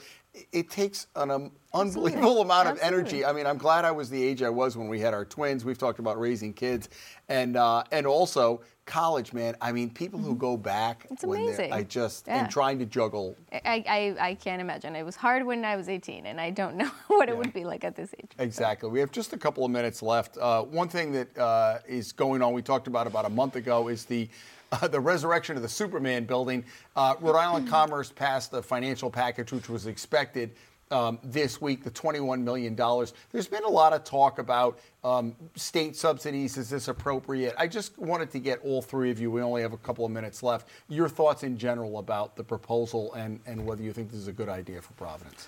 it- 0.51 0.69
takes 0.69 1.07
an 1.15 1.31
um, 1.31 1.51
unbelievable 1.73 2.41
amount 2.47 2.67
of 2.69 2.77
Absolutely. 2.79 2.97
energy. 2.99 3.25
I 3.25 3.33
mean, 3.33 3.45
I'm 3.45 3.57
glad 3.57 3.85
I 3.85 3.91
was 3.91 4.09
the 4.09 4.21
age 4.23 4.41
I 4.41 4.49
was 4.49 4.77
when 4.77 4.87
we 4.87 4.99
had 4.99 5.13
our 5.13 5.25
twins. 5.25 5.65
We've 5.65 5.77
talked 5.77 5.99
about 5.99 6.19
raising 6.19 6.53
kids, 6.53 6.89
and 7.29 7.57
uh, 7.57 7.83
and 7.91 8.05
also 8.07 8.61
college, 8.85 9.31
man. 9.31 9.55
I 9.61 9.71
mean, 9.71 9.89
people 9.89 10.19
who 10.19 10.35
go 10.35 10.57
back 10.57 11.03
Mm-hmm. 11.03 11.13
It's 11.13 11.23
amazing. 11.23 11.71
I 11.73 11.83
just 11.83 12.27
Yeah. 12.27 12.39
and 12.43 12.49
trying 12.51 12.79
to 12.79 12.85
juggle. 12.85 13.35
I, 13.53 13.83
I, 13.87 14.15
I 14.29 14.35
can't 14.35 14.61
imagine. 14.61 14.95
It 14.95 15.03
was 15.03 15.15
hard 15.15 15.45
when 15.45 15.63
I 15.65 15.75
was 15.75 15.87
18, 15.89 16.25
and 16.25 16.39
I 16.41 16.49
don't 16.49 16.75
know 16.75 16.89
what 17.07 17.29
it 17.29 17.37
would 17.37 17.53
be 17.53 17.63
like 17.63 17.83
at 17.83 17.95
this 17.95 18.13
age. 18.21 18.31
Exactly. 18.39 18.89
We 18.89 18.99
have 18.99 19.11
just 19.11 19.33
a 19.33 19.37
couple 19.37 19.63
of 19.65 19.71
minutes 19.71 20.01
left. 20.01 20.37
Uh, 20.37 20.63
one 20.63 20.87
thing 20.89 21.11
that 21.13 21.37
uh, 21.37 21.79
is 21.87 22.11
going 22.11 22.41
on, 22.41 22.53
we 22.53 22.61
talked 22.61 22.87
about 22.87 23.07
about 23.07 23.25
a 23.25 23.29
month 23.29 23.55
ago, 23.55 23.87
is 23.87 24.05
the 24.05 24.27
uh, 24.71 24.87
the 24.87 24.99
resurrection 24.99 25.55
of 25.55 25.61
the 25.61 25.69
Superman 25.69 26.25
building. 26.25 26.63
Uh, 26.95 27.15
Rhode 27.19 27.37
Island 27.37 27.67
Commerce 27.69 28.11
passed 28.11 28.51
the 28.51 28.63
financial 28.63 29.09
package, 29.09 29.51
which 29.51 29.69
was 29.69 29.87
expected. 29.87 30.51
Um, 30.89 31.19
this 31.23 31.61
week, 31.61 31.85
the 31.85 31.91
$21 31.91 32.43
million. 32.43 32.75
There's 32.75 33.47
been 33.47 33.63
a 33.63 33.69
lot 33.69 33.93
of 33.93 34.03
talk 34.03 34.39
about 34.39 34.77
um, 35.05 35.37
state 35.55 35.95
subsidies. 35.95 36.57
Is 36.57 36.69
this 36.69 36.89
appropriate? 36.89 37.55
I 37.57 37.67
just 37.67 37.97
wanted 37.97 38.29
to 38.31 38.39
get 38.39 38.59
all 38.59 38.81
three 38.81 39.09
of 39.09 39.17
you, 39.17 39.31
we 39.31 39.41
only 39.41 39.61
have 39.61 39.71
a 39.71 39.77
couple 39.77 40.03
of 40.03 40.11
minutes 40.11 40.43
left, 40.43 40.67
your 40.89 41.07
thoughts 41.07 41.43
in 41.43 41.57
general 41.57 41.97
about 41.99 42.35
the 42.35 42.43
proposal 42.43 43.13
and, 43.13 43.39
and 43.45 43.65
whether 43.65 43.81
you 43.81 43.93
think 43.93 44.11
this 44.11 44.19
is 44.19 44.27
a 44.27 44.33
good 44.33 44.49
idea 44.49 44.81
for 44.81 44.91
Providence. 44.93 45.47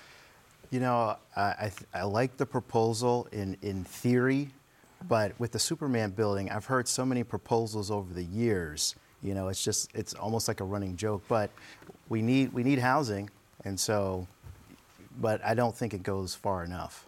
You 0.70 0.80
know, 0.80 1.18
I, 1.36 1.42
I, 1.42 1.62
th- 1.64 1.90
I 1.92 2.04
like 2.04 2.38
the 2.38 2.46
proposal 2.46 3.28
in, 3.30 3.58
in 3.60 3.84
theory, 3.84 4.48
but 5.06 5.38
with 5.38 5.52
the 5.52 5.58
Superman 5.58 6.12
building, 6.12 6.50
I've 6.50 6.64
heard 6.64 6.88
so 6.88 7.04
many 7.04 7.22
proposals 7.22 7.90
over 7.90 8.14
the 8.14 8.24
years. 8.24 8.94
You 9.24 9.34
know, 9.34 9.48
it's 9.48 9.64
just 9.64 9.90
it's 9.94 10.14
almost 10.14 10.46
like 10.46 10.60
a 10.60 10.64
running 10.64 10.96
joke. 10.96 11.22
But 11.28 11.50
we 12.10 12.22
need 12.22 12.52
we 12.52 12.62
need 12.62 12.78
housing, 12.78 13.30
and 13.64 13.80
so, 13.80 14.28
but 15.20 15.44
I 15.44 15.54
don't 15.54 15.74
think 15.74 15.94
it 15.94 16.02
goes 16.02 16.34
far 16.34 16.62
enough. 16.62 17.06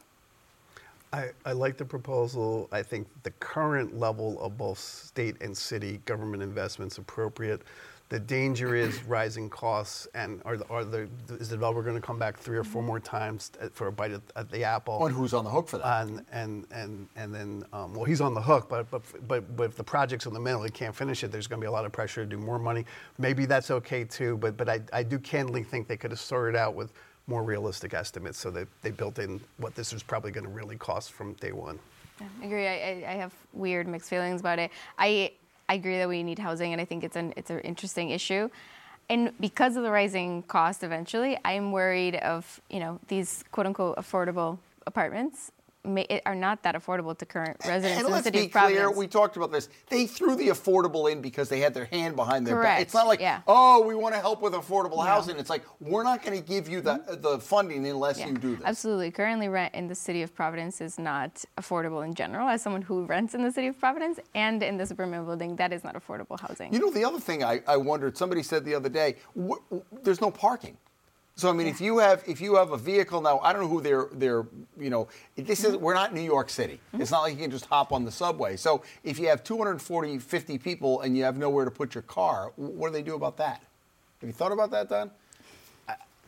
I, 1.13 1.31
I 1.45 1.53
like 1.53 1.77
the 1.77 1.85
proposal. 1.85 2.69
I 2.73 2.83
think 2.83 3.07
the 3.23 3.31
current 3.33 3.99
level 3.99 4.41
of 4.41 4.59
both 4.59 4.79
state 4.79 5.37
and 5.41 5.57
city 5.57 6.01
government 6.05 6.43
investments 6.43 6.99
appropriate. 6.99 7.63
The 8.09 8.21
danger 8.21 8.77
is 8.77 9.03
rising 9.03 9.51
costs, 9.51 10.07
and 10.15 10.41
are 10.45 10.57
the, 10.57 10.65
are 10.69 10.85
the 10.85 11.09
is 11.29 11.49
the 11.49 11.57
developer 11.57 11.83
going 11.83 11.97
to 11.97 12.01
come 12.01 12.21
back 12.21 12.37
three 12.37 12.57
or 12.57 12.63
four 12.63 12.81
more 12.81 13.01
times 13.01 13.51
for 13.73 13.89
a 13.89 13.93
bite 13.93 14.13
at, 14.13 14.23
at 14.37 14.49
the 14.49 14.63
apple? 14.63 15.05
And 15.05 15.13
who's 15.15 15.35
on 15.35 15.43
the 15.43 15.51
hook 15.51 15.67
for 15.67 15.79
that? 15.79 16.07
And 16.07 16.25
and 16.31 16.67
and 16.71 17.09
and 17.17 17.35
then 17.35 17.65
um, 17.73 17.95
well, 17.95 18.05
he's 18.05 18.21
on 18.21 18.33
the 18.33 18.41
hook, 18.41 18.69
but 18.69 18.89
but 18.93 19.03
but 19.27 19.57
but 19.57 19.65
if 19.65 19.77
the 19.77 19.83
project's 19.83 20.27
in 20.27 20.35
the 20.35 20.39
middle, 20.39 20.63
he 20.63 20.71
can't 20.71 20.95
finish 20.95 21.25
it. 21.25 21.33
There's 21.33 21.49
going 21.49 21.61
to 21.61 21.65
be 21.65 21.69
a 21.69 21.73
lot 21.73 21.85
of 21.85 21.91
pressure 21.91 22.23
to 22.23 22.31
do 22.31 22.39
more 22.39 22.61
money. 22.61 22.85
Maybe 23.19 23.45
that's 23.45 23.73
okay 23.73 24.05
too, 24.05 24.37
but 24.37 24.57
but 24.57 24.69
I 24.69 24.81
I 24.93 25.03
do 25.03 25.19
candidly 25.19 25.65
think 25.65 25.89
they 25.89 25.97
could 25.97 26.13
have 26.13 26.21
started 26.21 26.57
out 26.57 26.77
with 26.77 26.93
more 27.27 27.43
realistic 27.43 27.93
estimates, 27.93 28.39
so 28.39 28.53
that 28.53 28.69
they 28.83 28.93
built 28.93 29.19
in 29.19 29.41
what 29.57 29.75
this 29.75 29.93
was 29.93 30.05
probably 30.05 30.31
going 30.31 30.45
to 30.45 30.53
really 30.53 30.77
cost 30.77 31.11
from 31.11 31.33
day 31.35 31.51
one. 31.51 31.77
Yeah, 32.21 32.29
I 32.41 32.45
agree. 32.47 32.67
I, 32.69 32.73
I, 32.73 33.05
I 33.09 33.15
have 33.17 33.35
weird 33.53 33.89
mixed 33.89 34.11
feelings 34.11 34.41
about 34.41 34.61
it. 34.61 34.71
I 34.97 35.33
I 35.69 35.75
agree 35.75 35.99
that 35.99 36.09
we 36.09 36.23
need 36.23 36.39
housing, 36.39 36.73
and 36.73 36.81
I 36.81 36.85
think 36.85 37.05
it's 37.05 37.17
an 37.17 37.33
it's 37.37 37.51
an 37.51 37.61
interesting 37.61 38.11
issue. 38.11 38.49
And 39.09 39.33
because 39.39 39.77
of 39.77 39.83
the 39.85 39.91
rising 39.91 40.43
cost, 40.43 40.83
eventually, 40.83 41.39
I'm 41.45 41.73
worried 41.73 42.17
of 42.17 42.61
you 42.71 42.81
know 42.81 43.01
these 43.09 43.45
quote 43.53 43.67
unquote 43.67 43.97
affordable 43.97 44.59
apartments 44.87 45.53
are 46.27 46.35
not 46.35 46.63
that 46.63 46.75
affordable 46.75 47.17
to 47.19 47.27
current 47.27 47.57
residents 47.67 47.99
And 47.99 48.01
in 48.01 48.05
the 48.07 48.11
let's 48.11 48.31
be 48.31 48.45
of 48.45 48.51
Providence. 48.51 48.87
clear, 48.87 48.91
we 48.97 49.07
talked 49.07 49.37
about 49.37 49.53
this. 49.53 49.69
They 49.89 50.07
threw 50.07 50.37
the 50.37 50.49
affordable 50.49 51.11
in 51.11 51.21
because 51.21 51.49
they 51.49 51.61
had 51.61 51.75
their 51.75 51.85
hand 51.87 52.17
behind 52.17 52.47
their 52.47 52.57
back. 52.57 52.65
Correct, 52.65 52.83
It's 52.83 52.95
not 52.95 53.07
like, 53.07 53.21
yeah. 53.21 53.43
oh, 53.47 53.83
we 53.87 53.95
want 53.95 54.15
to 54.15 54.21
help 54.21 54.43
with 54.43 54.53
affordable 54.53 55.05
housing. 55.05 55.39
It's 55.39 55.51
like 55.51 55.65
we're 55.81 56.03
not 56.03 56.23
going 56.23 56.41
to 56.41 56.47
give 56.47 56.69
you 56.69 56.81
the 56.81 56.95
mm-hmm. 56.99 57.21
the 57.23 57.39
funding 57.39 57.87
unless 57.87 58.19
Yeah, 58.19 58.29
you 58.29 58.35
do 58.39 58.57
this. 58.57 58.65
Absolutely. 58.65 59.11
Currently, 59.11 59.49
rent 59.49 59.75
in 59.75 59.87
the 59.87 59.95
city 59.95 60.23
of 60.23 60.35
Providence 60.35 60.81
is 60.81 60.99
not 60.99 61.45
affordable 61.59 62.05
in 62.05 62.15
general. 62.15 62.49
As 62.49 62.63
someone 62.63 62.83
who 62.83 63.05
rents 63.05 63.35
in 63.35 63.43
the 63.43 63.53
city 63.53 63.69
of 63.69 63.79
Providence 63.79 64.19
and 64.35 64.63
in 64.63 64.77
the 64.77 64.87
Superman 64.87 65.25
building, 65.25 65.57
that 65.57 65.73
is 65.73 65.85
not 65.85 65.95
affordable 65.95 66.39
housing. 66.39 66.73
You 66.73 66.81
know, 66.81 66.91
the 66.91 67.05
other 67.05 67.21
thing 67.21 67.45
I, 67.45 67.61
I 67.67 67.77
wondered. 67.77 68.17
Somebody 68.17 68.43
said 68.43 68.65
the 68.65 68.75
other 68.75 68.89
day, 68.89 69.17
wh- 69.39 69.61
there's 70.03 70.21
no 70.21 70.31
parking. 70.31 70.77
So 71.37 71.51
I 71.51 71.53
mean, 71.53 71.67
if 71.67 71.83
you 71.83 71.99
have 71.99 72.25
if 72.27 72.41
you 72.41 72.57
have 72.57 72.73
a 72.73 72.79
vehicle 72.79 73.21
now, 73.21 73.39
I 73.41 73.53
don't 73.53 73.63
know 73.63 73.69
who 73.69 73.83
they're 73.83 74.09
they're 74.13 74.47
you 74.79 74.89
know 74.89 75.09
this 75.37 75.65
is 75.65 75.77
we're 75.77 75.93
not 75.93 76.15
New 76.15 76.23
York 76.23 76.49
City. 76.49 76.81
It's 76.95 77.11
not 77.11 77.21
like 77.21 77.35
you 77.35 77.43
can 77.43 77.51
just 77.51 77.67
hop 77.67 77.93
on 77.93 78.07
the 78.07 78.11
subway. 78.11 78.57
So 78.57 78.83
if 79.05 79.19
you 79.19 79.29
have 79.29 79.45
240, 79.45 80.19
50 80.19 80.59
people 80.59 81.03
and 81.03 81.15
you 81.15 81.25
have 81.25 81.37
nowhere 81.37 81.67
to 81.67 81.71
put 81.71 81.95
your 81.95 82.03
car, 82.03 82.53
what 82.57 82.89
do 82.89 82.93
they 82.95 83.03
do 83.03 83.15
about 83.15 83.37
that? 83.37 83.63
Have 84.21 84.29
you 84.29 84.33
thought 84.33 84.53
about 84.53 84.71
that, 84.71 84.89
Don? 84.89 85.11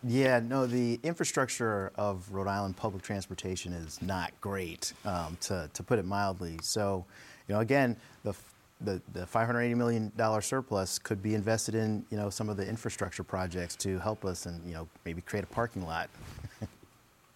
Yeah, 0.05 0.39
no, 0.39 0.67
the 0.67 1.01
infrastructure 1.03 1.91
of 1.97 2.31
Rhode 2.31 2.47
Island 2.47 2.77
public 2.77 3.03
transportation 3.03 3.73
is 3.73 4.01
not 4.01 4.33
great, 4.41 4.93
um, 5.05 5.37
to, 5.41 5.69
to 5.75 5.83
put 5.83 5.99
it 5.99 6.05
mildly. 6.05 6.57
So, 6.63 7.05
you 7.49 7.55
know, 7.55 7.61
again, 7.61 7.97
the, 8.23 8.33
the, 8.81 9.01
the 9.13 9.21
$580 9.21 9.77
million 9.77 10.13
surplus 10.41 10.99
could 10.99 11.23
be 11.23 11.35
invested 11.35 11.75
in, 11.75 12.05
you 12.11 12.17
know, 12.17 12.31
some 12.31 12.49
of 12.49 12.57
the 12.57 12.67
infrastructure 12.67 13.25
projects 13.25 13.75
to 13.77 13.99
help 13.99 14.25
us 14.25 14.47
and, 14.47 14.65
you 14.67 14.75
know, 14.75 14.89
maybe 15.05 15.21
create 15.21 15.45
a 15.45 15.49
parking 15.49 15.85
lot. 15.85 16.09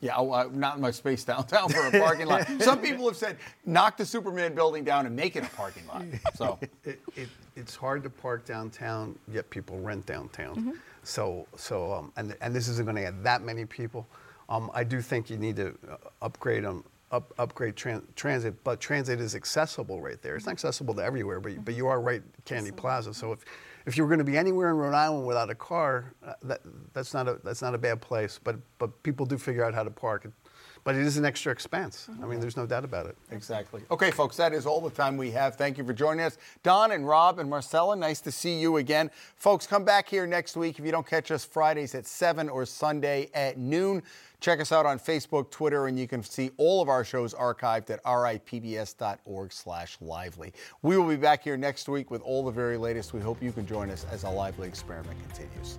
Yeah, 0.02 0.14
oh, 0.16 0.32
uh, 0.32 0.48
not 0.52 0.80
much 0.80 0.96
space 0.96 1.22
downtown 1.22 1.68
for 1.68 1.86
a 1.86 1.92
parking 1.92 2.26
lot. 2.26 2.48
Some 2.58 2.80
people 2.80 3.06
have 3.06 3.16
said 3.16 3.36
knock 3.64 3.96
the 3.96 4.04
Superman 4.04 4.52
building 4.52 4.82
down 4.82 5.06
and 5.06 5.14
make 5.14 5.36
it 5.36 5.44
a 5.44 5.50
parking 5.50 5.86
lot. 5.86 6.02
So 6.34 6.58
It, 6.82 7.00
it, 7.14 7.28
it's 7.54 7.76
hard 7.76 8.02
to 8.02 8.10
park 8.10 8.44
downtown, 8.44 9.16
yet 9.32 9.48
people 9.48 9.78
rent 9.78 10.04
downtown. 10.04 10.76
So, 11.04 11.46
so 11.54 11.92
um, 11.92 12.12
and, 12.16 12.36
and 12.40 12.52
this 12.52 12.66
isn't 12.66 12.84
going 12.84 12.96
to 12.96 13.04
add 13.04 13.22
that 13.22 13.42
many 13.42 13.64
people. 13.64 14.08
Um, 14.48 14.72
I 14.74 14.82
do 14.82 15.00
think 15.00 15.30
you 15.30 15.36
need 15.36 15.54
to 15.54 15.68
uh, 15.88 15.96
upgrade 16.20 16.64
them, 16.64 16.82
up, 17.12 17.32
upgrade 17.38 17.76
tran- 17.76 18.02
transit, 18.16 18.64
but 18.64 18.80
transit 18.80 19.20
is 19.20 19.34
accessible 19.34 20.00
right 20.00 20.20
there. 20.22 20.34
It's 20.34 20.46
not 20.46 20.52
accessible 20.52 20.94
to 20.94 21.04
everywhere, 21.04 21.40
but, 21.40 21.64
but 21.64 21.74
you 21.74 21.86
are 21.86 22.00
right, 22.00 22.22
Kennedy 22.44 22.72
Plaza. 22.72 23.14
So 23.14 23.32
if, 23.32 23.44
if 23.86 23.96
you 23.96 24.02
were 24.02 24.08
going 24.08 24.18
to 24.18 24.24
be 24.24 24.38
anywhere 24.38 24.70
in 24.70 24.76
Rhode 24.76 24.94
Island 24.94 25.26
without 25.26 25.50
a 25.50 25.54
car, 25.54 26.14
uh, 26.26 26.32
that, 26.44 26.60
that's, 26.94 27.12
not 27.12 27.28
a, 27.28 27.38
that's 27.44 27.62
not 27.62 27.74
a 27.74 27.78
bad 27.78 28.00
place. 28.00 28.40
But, 28.42 28.56
but 28.78 29.02
people 29.02 29.26
do 29.26 29.36
figure 29.36 29.64
out 29.64 29.74
how 29.74 29.82
to 29.84 29.90
park. 29.90 30.26
But 30.84 30.96
it 30.96 31.02
is 31.02 31.16
an 31.16 31.24
extra 31.24 31.52
expense. 31.52 32.08
I 32.22 32.26
mean, 32.26 32.40
there's 32.40 32.56
no 32.56 32.66
doubt 32.66 32.84
about 32.84 33.06
it. 33.06 33.16
Exactly. 33.30 33.82
Okay, 33.90 34.10
folks, 34.10 34.36
that 34.36 34.52
is 34.52 34.66
all 34.66 34.80
the 34.80 34.90
time 34.90 35.16
we 35.16 35.30
have. 35.30 35.54
Thank 35.54 35.78
you 35.78 35.84
for 35.84 35.92
joining 35.92 36.24
us. 36.24 36.38
Don 36.62 36.90
and 36.92 37.06
Rob 37.06 37.38
and 37.38 37.48
Marcela, 37.48 37.94
nice 37.94 38.20
to 38.22 38.32
see 38.32 38.58
you 38.58 38.78
again. 38.78 39.10
Folks, 39.36 39.66
come 39.66 39.84
back 39.84 40.08
here 40.08 40.26
next 40.26 40.56
week 40.56 40.78
if 40.78 40.84
you 40.84 40.90
don't 40.90 41.06
catch 41.06 41.30
us 41.30 41.44
Fridays 41.44 41.94
at 41.94 42.06
7 42.06 42.48
or 42.48 42.66
Sunday 42.66 43.30
at 43.32 43.58
noon. 43.58 44.02
Check 44.40 44.60
us 44.60 44.72
out 44.72 44.86
on 44.86 44.98
Facebook, 44.98 45.52
Twitter, 45.52 45.86
and 45.86 45.96
you 45.96 46.08
can 46.08 46.20
see 46.24 46.50
all 46.56 46.82
of 46.82 46.88
our 46.88 47.04
shows 47.04 47.32
archived 47.32 47.90
at 47.90 48.02
ripbs.org 48.02 49.52
slash 49.52 49.96
lively. 50.00 50.52
We 50.82 50.96
will 50.96 51.08
be 51.08 51.14
back 51.14 51.44
here 51.44 51.56
next 51.56 51.88
week 51.88 52.10
with 52.10 52.22
all 52.22 52.44
the 52.44 52.50
very 52.50 52.76
latest. 52.76 53.12
We 53.12 53.20
hope 53.20 53.40
you 53.40 53.52
can 53.52 53.68
join 53.68 53.88
us 53.88 54.04
as 54.10 54.24
our 54.24 54.34
lively 54.34 54.66
experiment 54.66 55.16
continues. 55.28 55.78